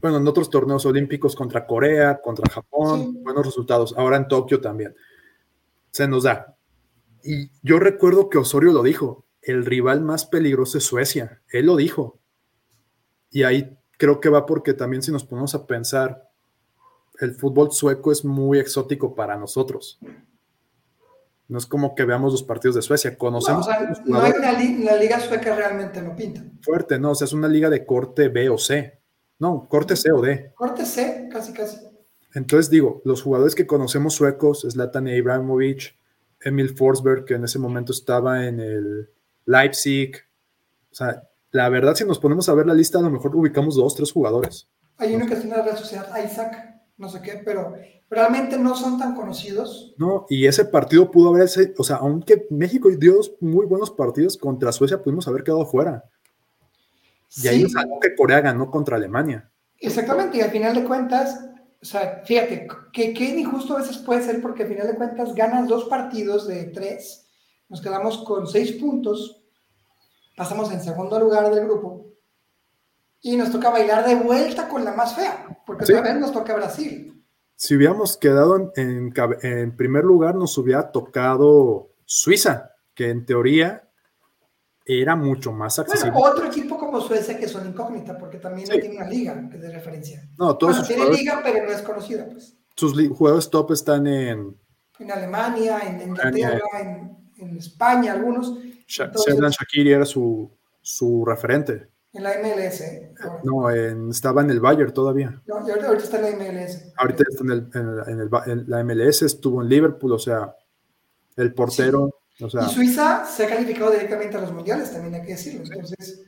[0.00, 3.18] bueno, en otros torneos olímpicos contra Corea, contra Japón, Sí.
[3.22, 3.94] buenos resultados.
[3.96, 4.94] Ahora en Tokio también.
[5.90, 6.56] Se nos da.
[7.24, 11.42] Y yo recuerdo que Osorio lo dijo, el rival más peligroso es Suecia.
[11.50, 12.18] Él lo dijo.
[13.30, 16.30] Y ahí creo que va porque también si nos ponemos a pensar,
[17.20, 19.98] el fútbol sueco es muy exótico para nosotros.
[21.48, 23.10] No es como que veamos los partidos de Suecia.
[23.12, 26.14] No, Conocemos o sea, a los no hay una li- la liga sueca realmente no
[26.14, 26.42] pinta.
[26.62, 27.12] fuerte, ¿no?
[27.12, 29.00] O sea, es una liga de corte B o C.
[29.38, 30.52] No, corte C o D.
[30.54, 31.78] Corte C, casi casi.
[32.34, 35.96] Entonces digo, los jugadores que conocemos suecos, Zlatan Ibrahimovic,
[36.40, 39.10] Emil Forsberg, que en ese momento estaba en el
[39.46, 40.12] Leipzig.
[40.90, 43.74] O sea, la verdad, si nos ponemos a ver la lista, a lo mejor ubicamos
[43.76, 44.68] dos, tres jugadores.
[44.98, 46.67] Hay uno que está en la red social, Isaac,
[46.98, 47.74] no sé qué, pero
[48.10, 49.94] realmente no son tan conocidos.
[49.96, 54.36] No, y ese partido pudo haberse, o sea, aunque México dio dos muy buenos partidos
[54.36, 56.04] contra Suecia, pudimos haber quedado fuera.
[57.36, 59.50] Y ahí Sí, nos salió que Corea ganó contra Alemania.
[59.78, 61.38] exactamente, y al final de cuentas,
[61.80, 65.34] o sea, fíjate, que, que injusto a veces puede ser porque al final de cuentas
[65.34, 67.26] ganas dos partidos de tres,
[67.68, 69.42] nos quedamos con seis puntos,
[70.36, 72.06] pasamos en segundo lugar del grupo
[73.20, 75.92] y nos toca bailar de vuelta con la más fea, porque Sí.
[75.92, 77.14] otra vez nos toca Brasil.
[77.56, 79.12] si hubiéramos quedado en,
[79.42, 83.88] en, primer lugar, nos hubiera tocado Suiza, que en teoría
[84.84, 86.12] era mucho más accesible.
[86.12, 89.70] Bueno, otro equipo como Suecia que son incógnita, porque también tiene una liga que de
[89.72, 90.22] referencia.
[90.38, 92.56] No, todos tiene liga, pero no es conocida, pues.
[92.76, 94.56] Sus jugadores top están en...
[95.00, 98.54] En Alemania, en Inglaterra, en, en, España, algunos.
[98.86, 100.50] Serdan Shakiri era su,
[100.80, 101.88] su referente.
[102.12, 102.82] En la MLS.
[103.44, 103.70] No,
[104.10, 105.42] estaba en el Bayern todavía.
[105.46, 106.92] No, ahorita, está en la MLS.
[106.96, 110.54] Ahorita está en, el, en, la MLS, estuvo en Liverpool, o sea,
[111.36, 112.22] el portero.
[112.40, 115.64] O sea, y Suiza se ha calificado directamente a los mundiales, también hay que decirlo.
[115.64, 116.24] Entonces,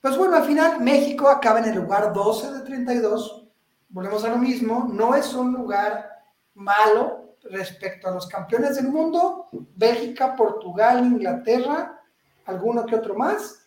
[0.00, 3.48] pues bueno, al final México acaba en el lugar 12 de 32.
[3.88, 6.10] Volvemos a lo mismo, no es un lugar
[6.54, 12.00] malo respecto a los campeones del mundo, Bélgica, Portugal, Inglaterra,
[12.44, 13.61] alguno que otro más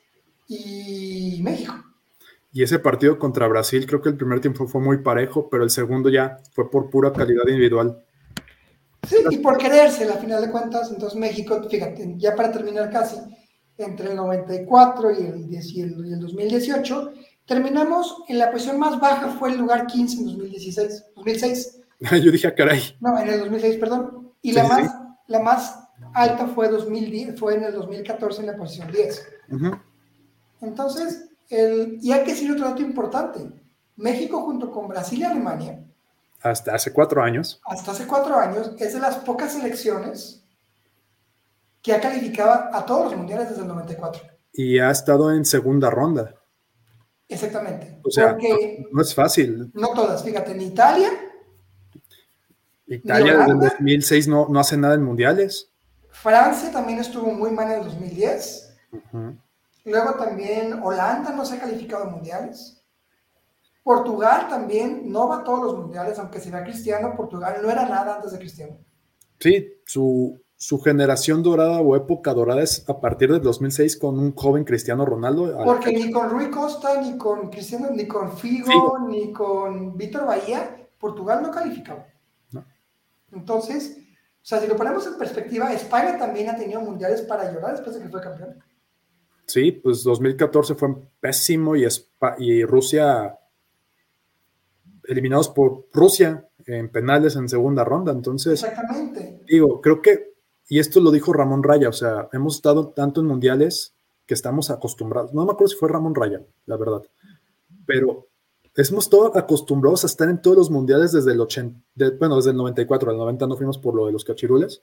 [0.48, 1.74] y México.
[2.56, 5.70] Y ese partido contra Brasil, creo que el primer tiempo fue muy parejo, pero el
[5.70, 8.02] segundo ya fue por pura calidad individual.
[9.06, 10.90] Sí, y por quererse, a final de cuentas.
[10.90, 13.18] Entonces, México, fíjate, ya para terminar casi,
[13.78, 17.14] entre el 94 y el, y el 2018,
[17.46, 21.82] terminamos en la posición más baja, fue el lugar 15 en 2016, 2006.
[22.24, 22.96] Yo dije, ah, caray.
[23.02, 24.32] No, en el 2006, perdón.
[24.42, 24.96] Y la, más,
[25.28, 25.80] la más
[26.14, 29.28] alta fue, 2010, fue en el 2014 en la posición 10.
[29.52, 29.76] Uh
[30.66, 33.40] entonces, el, y hay que decir otro dato importante.
[33.96, 35.84] México junto con Brasil y Alemania.
[36.42, 37.62] Hasta hace cuatro años.
[37.66, 40.44] Hasta hace cuatro años es de las pocas selecciones
[41.82, 44.22] que ha calificado a todos los mundiales desde el 94.
[44.54, 46.36] Y ha estado en segunda ronda.
[47.28, 48.00] Exactamente.
[48.04, 48.38] O sea,
[48.92, 49.72] no, es fácil.
[49.74, 51.10] No todas, fíjate, en Italia.
[52.88, 55.72] Italia desde el 2006 no, no hace nada en mundiales.
[56.12, 58.76] Francia también estuvo muy mal en el 2010.
[59.86, 62.84] Luego también Holanda no se ha calificado a mundiales.
[63.84, 68.16] Portugal también no va a todos los mundiales, aunque sea cristiano, Portugal no era nada
[68.16, 68.80] antes de cristiano.
[69.40, 70.42] Sí, su,
[70.84, 75.56] generación dorada o época dorada es a partir del 2006 con un joven Cristiano Ronaldo.
[75.64, 80.90] Porque ni con Rui Costa, ni con Cristiano, ni con Figo, ni con Víctor Bahía,
[80.98, 82.08] Portugal no calificaba.
[83.32, 87.74] Entonces, o sea, si lo ponemos en perspectiva, España también ha tenido mundiales para llorar
[87.74, 88.58] después de que fue campeón.
[89.46, 91.86] Sí, pues 2014 fue pésimo y,
[92.40, 93.38] y Rusia
[95.08, 98.12] eliminados por Rusia en penales en segunda ronda.
[98.12, 99.42] Entonces, Exactamente.
[99.48, 100.34] digo, creo que,
[100.68, 103.94] y esto lo dijo Ramón Raya, o sea, hemos estado tanto en mundiales
[104.26, 105.34] que estamos acostumbrados.
[105.34, 107.04] No me acuerdo si fue Ramón Raya, la verdad,
[107.86, 108.28] pero
[108.76, 111.80] hemos todos acostumbrados a estar en todos los mundiales desde el 80,
[112.20, 114.82] bueno, desde el 94, el 90 no fuimos por lo de los cachirules,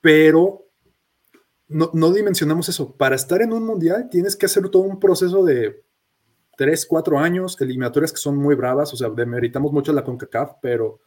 [0.00, 0.66] pero
[1.72, 2.92] no, dimensionamos eso.
[2.92, 5.84] Para estar en un mundial tienes que hacer todo un proceso de
[6.56, 11.00] 3, 4 años, eliminatorias que son muy bravas, o sea, demeritamos mucho la CONCACAF, pero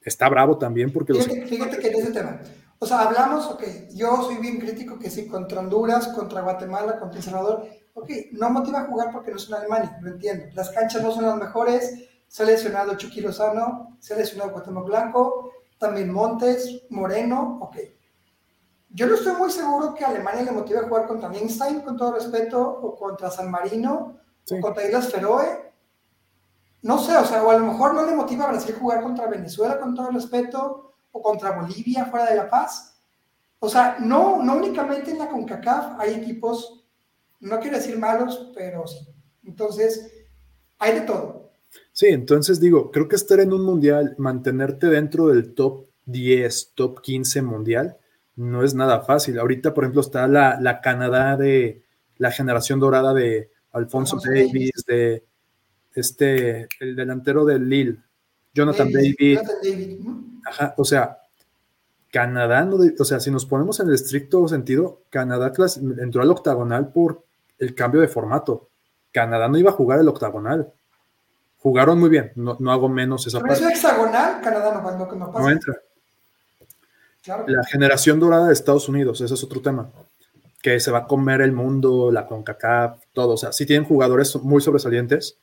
[0.00, 1.14] está bravo también porque...
[1.14, 2.40] Fíjate, que en ese tema,
[2.78, 3.62] o sea, hablamos, ok,
[3.94, 8.50] yo soy bien crítico que sí, contra Honduras, contra Guatemala, contra El Salvador, ok, no
[8.50, 11.36] motiva a jugar porque no es un Alemania, lo entiendo, las canchas no son las
[11.36, 17.76] mejores, se ha lesionado Chucky Lozano, se ha lesionado Guatemala Blanco, también Montes, Moreno, ok,
[18.94, 22.14] yo no estoy muy seguro que Alemania le motive a jugar contra Liechtenstein, con todo
[22.14, 24.16] respeto, o contra San Marino,
[24.48, 25.72] o contra Islas Feroe.
[26.82, 29.26] No sé, o sea, o a lo mejor no le motiva a Brasil jugar contra
[29.26, 32.94] Venezuela, con todo respeto, o contra Bolivia, fuera de La Paz.
[33.58, 36.84] O sea, no, no únicamente en la CONCACAF hay equipos,
[37.40, 38.98] no quiero decir malos, pero sí.
[39.44, 40.08] Entonces,
[40.78, 41.50] hay de todo.
[41.90, 47.00] Sí, entonces digo, creo que estar en un mundial, mantenerte dentro del top 10, top
[47.00, 47.98] 15 mundial,
[48.36, 49.38] no es nada fácil.
[49.38, 51.82] Ahorita, por ejemplo, está la, Canadá de
[52.18, 55.24] la generación dorada de Alfonso, Davis, de
[55.94, 57.98] este, el delantero del Lille,
[58.52, 59.38] Jonathan David.
[60.46, 61.18] Ajá, o sea,
[62.10, 65.52] Canadá, no o sea, si nos ponemos en el estricto sentido, Canadá
[65.98, 67.24] entró al octagonal por
[67.58, 68.68] el cambio de formato.
[69.12, 70.72] Canadá no iba a jugar el octagonal.
[71.58, 73.66] Jugaron muy bien, no, hago menos esa Pero parte.
[73.66, 75.74] hexagonal, Canadá no, no, no entra.
[77.26, 79.90] La generación dorada de Estados Unidos, ese es otro tema.
[80.62, 83.34] Que se va a comer el mundo, la CONCACAF, todo.
[83.34, 85.38] O sea, sí tienen jugadores muy sobresalientes,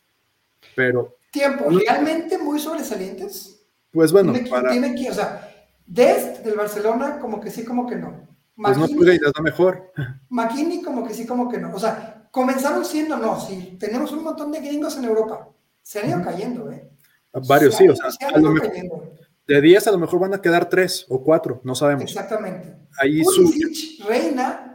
[0.76, 1.18] pero.
[1.32, 1.66] ¿Tiempo?
[1.70, 3.64] ¿Realmente muy sobresalientes?
[3.92, 4.34] Pues bueno.
[4.34, 4.72] Tiene, para...
[4.72, 5.50] tiene que, o sea,
[5.86, 8.28] Dest del Barcelona, como que sí, como que no.
[8.56, 9.92] pues no puede ir, es mejor.
[10.30, 11.74] McKinney, como que sí, como que no.
[11.74, 15.50] O sea, comenzaron siendo, no, sí, tenemos un montón de gringos en Europa.
[15.82, 16.90] Se han ido cayendo, ¿eh?
[17.48, 19.14] Varios, sí, o sea, se han ido cayendo.
[19.48, 22.04] De 10 a lo mejor van a quedar 3 o 4, no sabemos.
[22.04, 22.78] Exactamente.
[23.00, 23.52] Ahí su...
[24.08, 24.72] Reina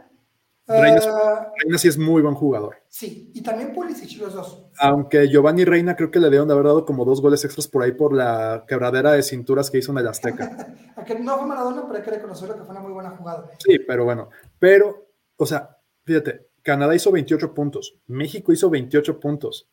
[0.67, 2.75] Reina, Ah, Reina sí es muy buen jugador.
[2.89, 4.65] sí, y también Pulisic, los dos.
[4.79, 7.83] Aunque Giovanni Reina creo que le dieron de haber dado como dos goles extras por
[7.83, 10.75] ahí por la quebradera de cinturas que hizo en el Azteca.
[10.97, 13.49] Aquel no fue Maradona, pero hay que reconocerlo que fue una muy buena jugada.
[13.59, 14.29] Sí, pero bueno.
[14.59, 15.07] Pero,
[15.37, 19.69] o sea, fíjate, Canadá hizo 28 puntos, México hizo 28 puntos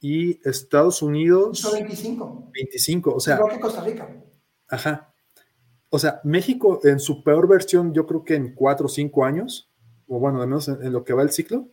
[0.00, 2.50] y Estados Unidos Hizo 25.
[2.52, 3.14] 25.
[3.14, 4.08] O sea, que Costa Rica.
[4.68, 5.12] ajá.
[5.88, 9.70] O sea, México en su peor versión, yo creo que en 4 o 5 años,
[10.08, 11.68] o bueno, al menos en, en lo que va el ciclo,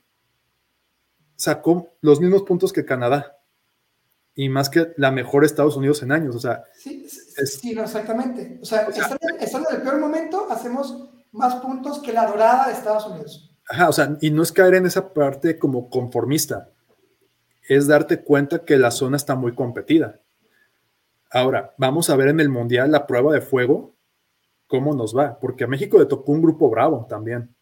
[1.35, 3.37] sacó los mismos puntos que Canadá
[4.35, 6.35] y más que la mejor Estados Unidos en años.
[6.35, 8.59] O sea, Sí, sí, Es- sí, no, exactamente.
[8.61, 12.27] O sea, O sea- estando, estando en el peor momento, hacemos más puntos que la
[12.27, 13.49] dorada de Estados Unidos.
[13.69, 16.71] Ajá, o sea, y no es caer en esa parte como conformista,
[17.67, 20.19] es darte cuenta que la zona está muy competida.
[21.31, 23.95] Ahora, vamos a ver en el Mundial la prueba de fuego,
[24.67, 27.53] cómo nos va, porque a México le tocó un grupo bravo también.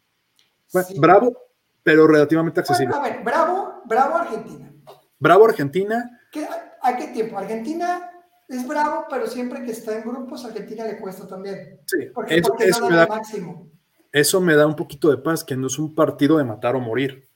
[0.72, 0.98] Bueno, Sí.
[0.98, 1.36] Bravo,
[1.82, 2.94] pero relativamente accesible.
[2.94, 4.72] Bueno, a ver, bravo, bravo Argentina.
[5.18, 6.46] Bravo Argentina, ¿Qué,
[6.82, 7.38] ¿A qué tiempo?
[7.38, 8.10] Argentina
[8.48, 11.78] es bravo, pero siempre que está en grupos, Argentina le cuesta también.
[11.86, 13.68] sí, Porque, eso, porque eso no me da máximo.
[14.10, 16.80] eso me da un poquito de paz, que no es un partido de matar o
[16.80, 17.28] morir.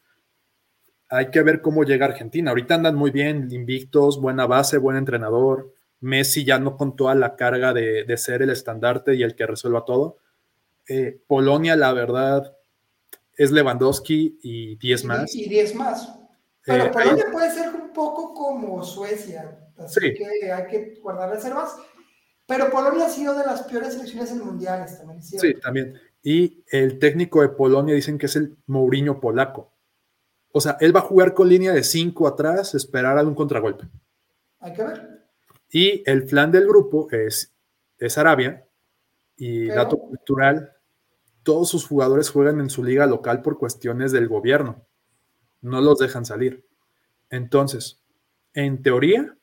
[1.08, 2.50] Hay que ver cómo llega Argentina.
[2.50, 5.72] Ahorita andan muy bien, invictos, buena base, buen entrenador.
[6.00, 9.46] Messi ya no con toda la carga de, de ser el estandarte y el que
[9.46, 10.18] resuelva todo.
[10.88, 12.56] Eh, Polonia, la verdad,
[13.36, 15.34] es Lewandowski y 10 más.
[15.34, 16.12] Y 10 más.
[16.64, 20.14] Pero Eh, Polonia puede ser un poco como Suecia, así Sí.
[20.14, 21.76] que hay que guardar reservas.
[22.46, 25.22] Pero Polonia ha sido de las peores selecciones en mundiales también.
[25.22, 25.94] Sí, también.
[26.22, 29.72] Y el técnico de Polonia dicen que es el Mourinho polaco.
[30.56, 33.90] O sea, él va a jugar con línea de 5 atrás, esperar algún contragolpe.
[34.60, 35.26] Hay que ver.
[35.70, 37.54] Y el flan del grupo es,
[37.98, 38.66] es Arabia.
[39.36, 40.72] Y Pero- dato cultural,
[41.42, 44.86] todos sus jugadores juegan en su liga local por cuestiones del gobierno.
[45.60, 46.66] No los dejan salir.
[47.28, 48.00] Entonces,
[48.54, 49.36] en teoría,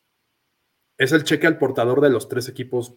[0.97, 2.95] es el cheque al portador de los tres equipos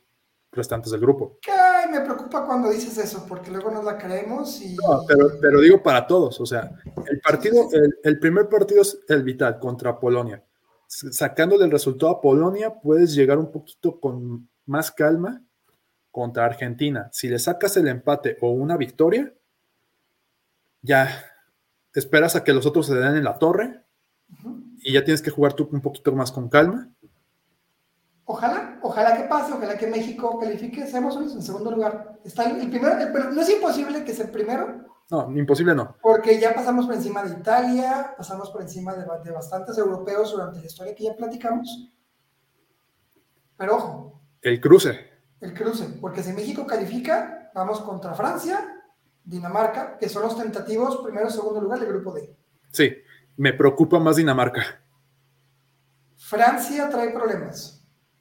[0.52, 1.38] restantes del grupo.
[1.46, 1.65] Ay,
[1.98, 4.74] me preocupa cuando dices eso, porque luego nos la creemos y.
[4.74, 6.70] No, pero, pero digo para todos, o sea,
[7.06, 10.42] el partido, el, el primer partido es el vital contra Polonia.
[10.88, 15.42] Sacándole el resultado a Polonia, puedes llegar un poquito con más calma
[16.10, 17.10] contra Argentina.
[17.12, 19.34] Si le sacas el empate o una victoria,
[20.80, 21.08] ya
[21.92, 23.82] esperas a que los otros se den en la torre
[24.78, 26.88] y ya tienes que jugar tú un poquito más con calma.
[28.24, 32.18] Ojalá, ojalá que pase, ojalá que México califique, seamos en segundo lugar.
[32.24, 35.74] Está el, el primero, el- pero no es imposible que sea el primero, No, imposible
[35.74, 35.96] no.
[36.02, 40.32] porque ya pasamos por encima de Italia, pasamos por encima de, ba- de bastantes europeos
[40.32, 41.92] durante la historia que ya platicamos.
[43.56, 45.10] Pero ojo, El cruce.
[45.40, 48.82] el cruce, porque si México califica, vamos contra Francia,
[49.24, 52.36] Dinamarca, que son los tentativos primero y segundo lugar del grupo D.
[52.72, 52.92] Sí,
[53.36, 54.62] me preocupa más Dinamarca.
[56.16, 57.75] Francia trae problemas,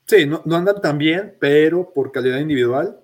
[0.05, 2.99] Sí, no, no andan tan bien, pero por calidad individual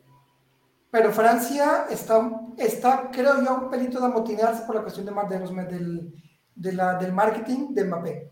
[0.92, 5.40] pero Francia está, está creo yo, un pelito de amotinarse por la cuestión de, de
[5.40, 6.14] los, del,
[6.54, 8.30] de la- del marketing de Mbappé.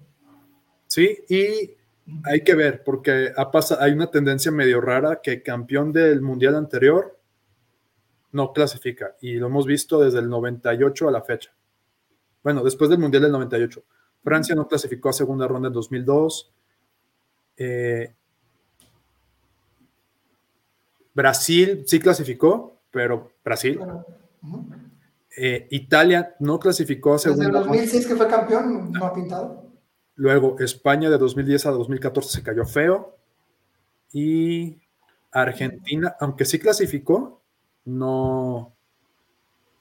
[0.86, 1.78] Sí, y
[2.26, 6.56] hay que ver, porque ha pasado, hay una tendencia medio rara que campeón del mundial
[6.56, 7.18] anterior
[8.34, 11.54] no clasifica, y lo hemos visto desde el 98 a la fecha.
[12.44, 13.82] Bueno, después del mundial del 98.
[14.22, 16.54] Francia no clasificó a segunda ronda en 2002.
[17.56, 18.14] Eh,
[21.20, 23.78] Brasil sí clasificó, pero Brasil.
[25.38, 27.76] Eh, Italia no clasificó a Desde el segunda ronda.
[27.76, 29.66] 2006 que fue campeón, no ha pintado.
[30.16, 33.18] Luego España de 2010 a 2014 se cayó feo.
[34.14, 34.82] Y
[35.32, 37.42] Argentina, aunque sí clasificó,
[37.84, 38.74] no,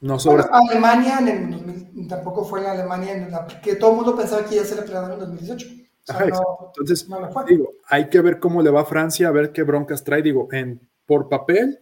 [0.01, 0.43] no sobre.
[0.43, 4.17] Bueno, Alemania en el 2000, tampoco fue la Alemania en la que todo el mundo
[4.17, 5.67] pensaba que iba a ser el peleador en 2018.
[5.69, 5.71] O
[6.03, 9.31] sea, Ajá, no, Entonces, no digo, hay que ver cómo le va a Francia, a
[9.31, 10.21] ver qué broncas trae.
[10.21, 11.81] Digo, en, por papel,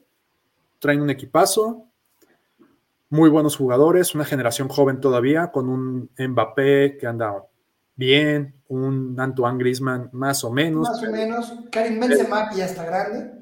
[0.79, 1.89] traen un equipazo,
[3.11, 7.45] muy buenos jugadores, una generación joven todavía, con un Mbappé que anda
[7.97, 11.53] bien, un Antoine Griezmann más o menos, Más o menos.
[11.72, 13.33] Karim Benzema, que ya está grande.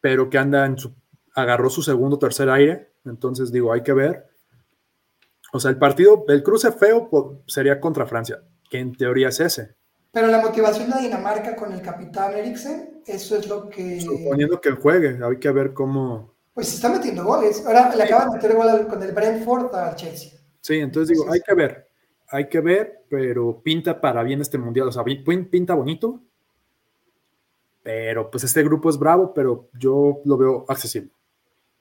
[0.00, 0.94] pero que anda en su,
[1.34, 4.26] agarró su segundo tercer aire, entonces digo, hay que ver.
[5.52, 9.40] O sea, el partido, el cruce feo po- sería contra Francia, que en teoría es
[9.40, 9.74] ese.
[10.16, 14.00] Pero la motivación de Dinamarca con el capitán Eriksen, eso es lo que.
[14.00, 16.32] Suponiendo que juegue, hay que ver cómo.
[16.54, 17.62] Pues se está metiendo goles.
[17.66, 20.32] Ahora le acaban de meter gol con el Brentford al Chelsea.
[20.62, 21.90] Sí, entonces digo, hay que ver,
[22.28, 26.22] hay que ver, pero pinta para bien este mundial, o sea, pinta bonito,
[27.82, 31.10] pero pues este grupo es bravo, pero yo lo veo accesible.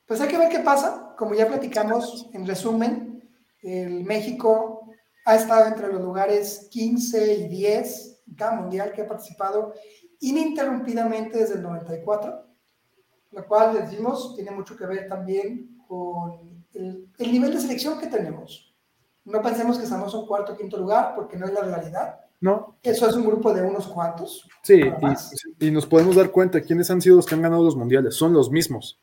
[0.05, 1.15] Pues hay que ver qué pasa.
[1.17, 3.29] Como ya platicamos, en resumen,
[3.61, 4.89] El México
[5.23, 9.73] ha estado entre los lugares 15 y 10 en cada mundial que ha participado
[10.19, 12.45] ininterrumpidamente desde el 94,
[13.31, 18.07] lo cual, decimos, tiene mucho que ver también con el, el nivel de selección que
[18.07, 18.73] tenemos.
[19.25, 22.19] No pensemos que estamos en cuarto o quinto lugar, porque no es la realidad.
[22.41, 22.77] No.
[22.83, 24.47] Eso es un grupo de unos cuantos.
[24.61, 24.81] Sí,
[25.59, 28.15] y, y, nos podemos dar cuenta quiénes han sido los que han ganado los mundiales.
[28.15, 28.99] Son los mismos.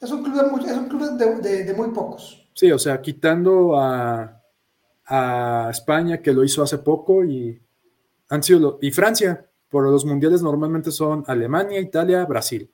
[0.00, 2.46] Es un club, de, muy, es un club de, de, de muy pocos.
[2.54, 4.42] Sí, o sea, quitando a,
[5.06, 7.60] a España, que lo hizo hace poco, y
[8.32, 12.70] han sido lo, y Francia, por los mundiales normalmente son Alemania, Italia, Brasil.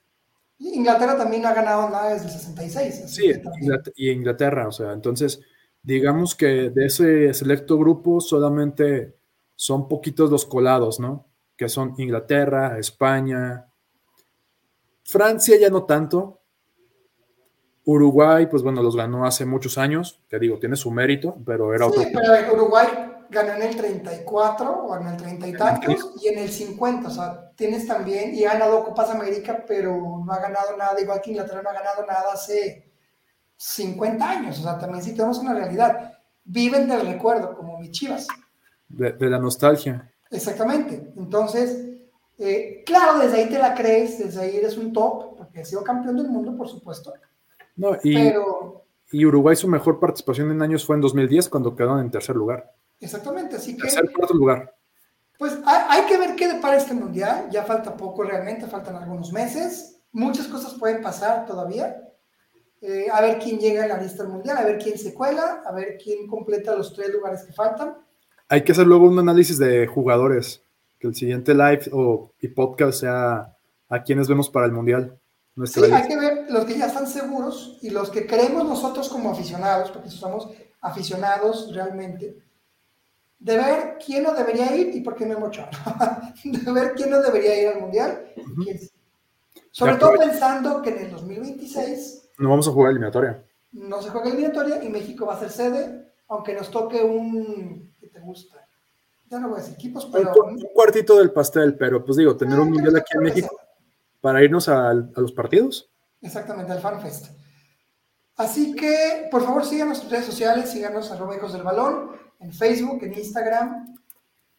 [0.57, 3.05] Y Inglaterra también no ha ganado nada desde el 66.
[3.09, 3.33] Sí,
[3.97, 5.41] y Inglaterra, o sea, entonces,
[5.83, 9.17] digamos que de ese selecto grupo solamente
[9.57, 11.27] son poquitos los colados, ¿no?
[11.57, 13.67] Que son Inglaterra, España,
[15.03, 16.41] Francia ya no tanto.
[17.85, 21.87] Uruguay, pues bueno, los ganó hace muchos años, que digo, tiene su mérito, pero era
[21.87, 22.11] sí, otro.
[22.15, 22.87] pero Uruguay
[23.31, 27.11] ganó en el 34 o en el 30 y tantos y en el 50, o
[27.11, 31.31] sea, tienes también, y ha ganado Copas América, pero no ha ganado nada, igual que
[31.31, 32.91] Inglaterra no ha ganado nada hace
[33.57, 36.15] 50 años, o sea, también sí tenemos una realidad.
[36.45, 38.27] Viven del recuerdo, como mis chivas.
[38.89, 40.11] De, de la nostalgia.
[40.31, 41.13] Exactamente.
[41.17, 41.89] Entonces,
[42.39, 45.83] eh, claro, desde ahí te la crees, desde ahí eres un top, porque ha sido
[45.83, 47.13] campeón del mundo, por supuesto.
[47.77, 52.01] No, y, Pero, y Uruguay su mejor participación en años fue en 2010 cuando quedaron
[52.01, 52.73] en tercer lugar.
[53.01, 54.75] Exactamente, así que, Tercer, cuarto lugar.
[55.39, 57.49] pues hay, hay que ver qué depara este mundial.
[57.51, 60.01] Ya falta poco realmente, faltan algunos meses.
[60.13, 62.03] Muchas cosas pueden pasar todavía.
[62.81, 65.63] Eh, a ver quién llega a la lista del mundial, a ver quién se cuela,
[65.67, 67.97] a ver quién completa los tres lugares que faltan.
[68.49, 70.63] Hay que hacer luego un análisis de jugadores.
[71.01, 73.57] Que el siguiente live o y podcast sea
[73.89, 75.19] a quienes vemos para el mundial.
[75.65, 79.31] Sí, hay que ver los que ya están seguros y los que creemos nosotros como
[79.33, 80.49] aficionados, porque somos
[80.81, 82.37] aficionados realmente,
[83.41, 85.71] de ver quién no debería ir y por qué Memo Ochoa.
[86.45, 88.33] de ver quién no debería ir al Mundial.
[88.37, 88.91] y quién sí.
[89.71, 93.45] Sobre todo pensando que en el 2026 No vamos a jugar eliminatoria.
[93.73, 97.95] no se juega eliminatoria y México va a ser sede, aunque nos toque un...
[98.01, 98.65] ¿Qué te gusta?
[99.31, 100.33] Ya no voy a decir equipos, Un, pero...
[100.45, 103.29] un cuartito del pastel, pero pues digo, tener un Ah, mundial creo aquí en que
[103.29, 103.61] México
[104.21, 105.89] para irnos al- a, los partidos.
[106.23, 107.27] Exactamente, al FanFest.
[108.37, 112.11] Así que, por favor, síganos en redes sociales, síganos arroba hijos del balón,
[112.41, 113.97] en Facebook, en Instagram,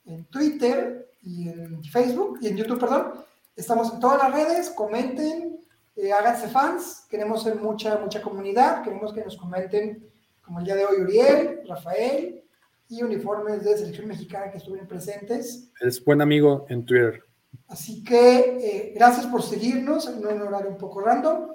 [0.06, 3.14] en Twitter y en Facebook, y en YouTube, perdón.
[3.56, 5.60] Estamos en todas las redes, comenten,
[5.96, 10.08] eh, háganse fans, queremos ser mucha, mucha comunidad, queremos que nos comenten,
[10.42, 12.44] como el día de hoy, Uriel, Rafael,
[12.88, 15.72] y uniformes de selección mexicana que estuvieron presentes.
[15.80, 17.24] Es buen amigo en Twitter.
[17.68, 21.50] Así que eh, gracias por seguirnos en un horario un poco random.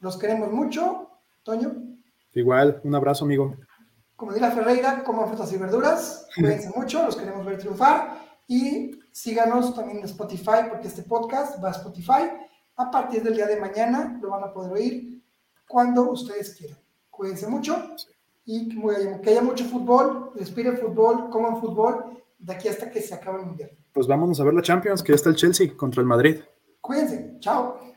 [0.00, 1.06] Los queremos mucho.
[1.42, 1.90] Toño,
[2.34, 3.56] Igual, un abrazo, amigo.
[4.20, 6.26] Como dirá Ferreira, coman frutas y verduras.
[6.34, 8.20] Cuídense mucho, los queremos ver triunfar.
[8.46, 12.28] Y síganos también en Spotify, porque este podcast va a Spotify.
[12.76, 15.22] A partir del día de mañana lo van a poder oír
[15.66, 16.76] cuando ustedes quieran.
[17.08, 17.74] Cuídense mucho
[18.44, 23.40] y que haya, mucho fútbol, respiren fútbol, coman fútbol, de aquí hasta que se acabe
[23.40, 23.70] el mundial.
[23.90, 26.40] Pues vámonos a ver la Champions, que ya está el Chelsea contra el Madrid.
[26.82, 27.89] Cuídense, chao.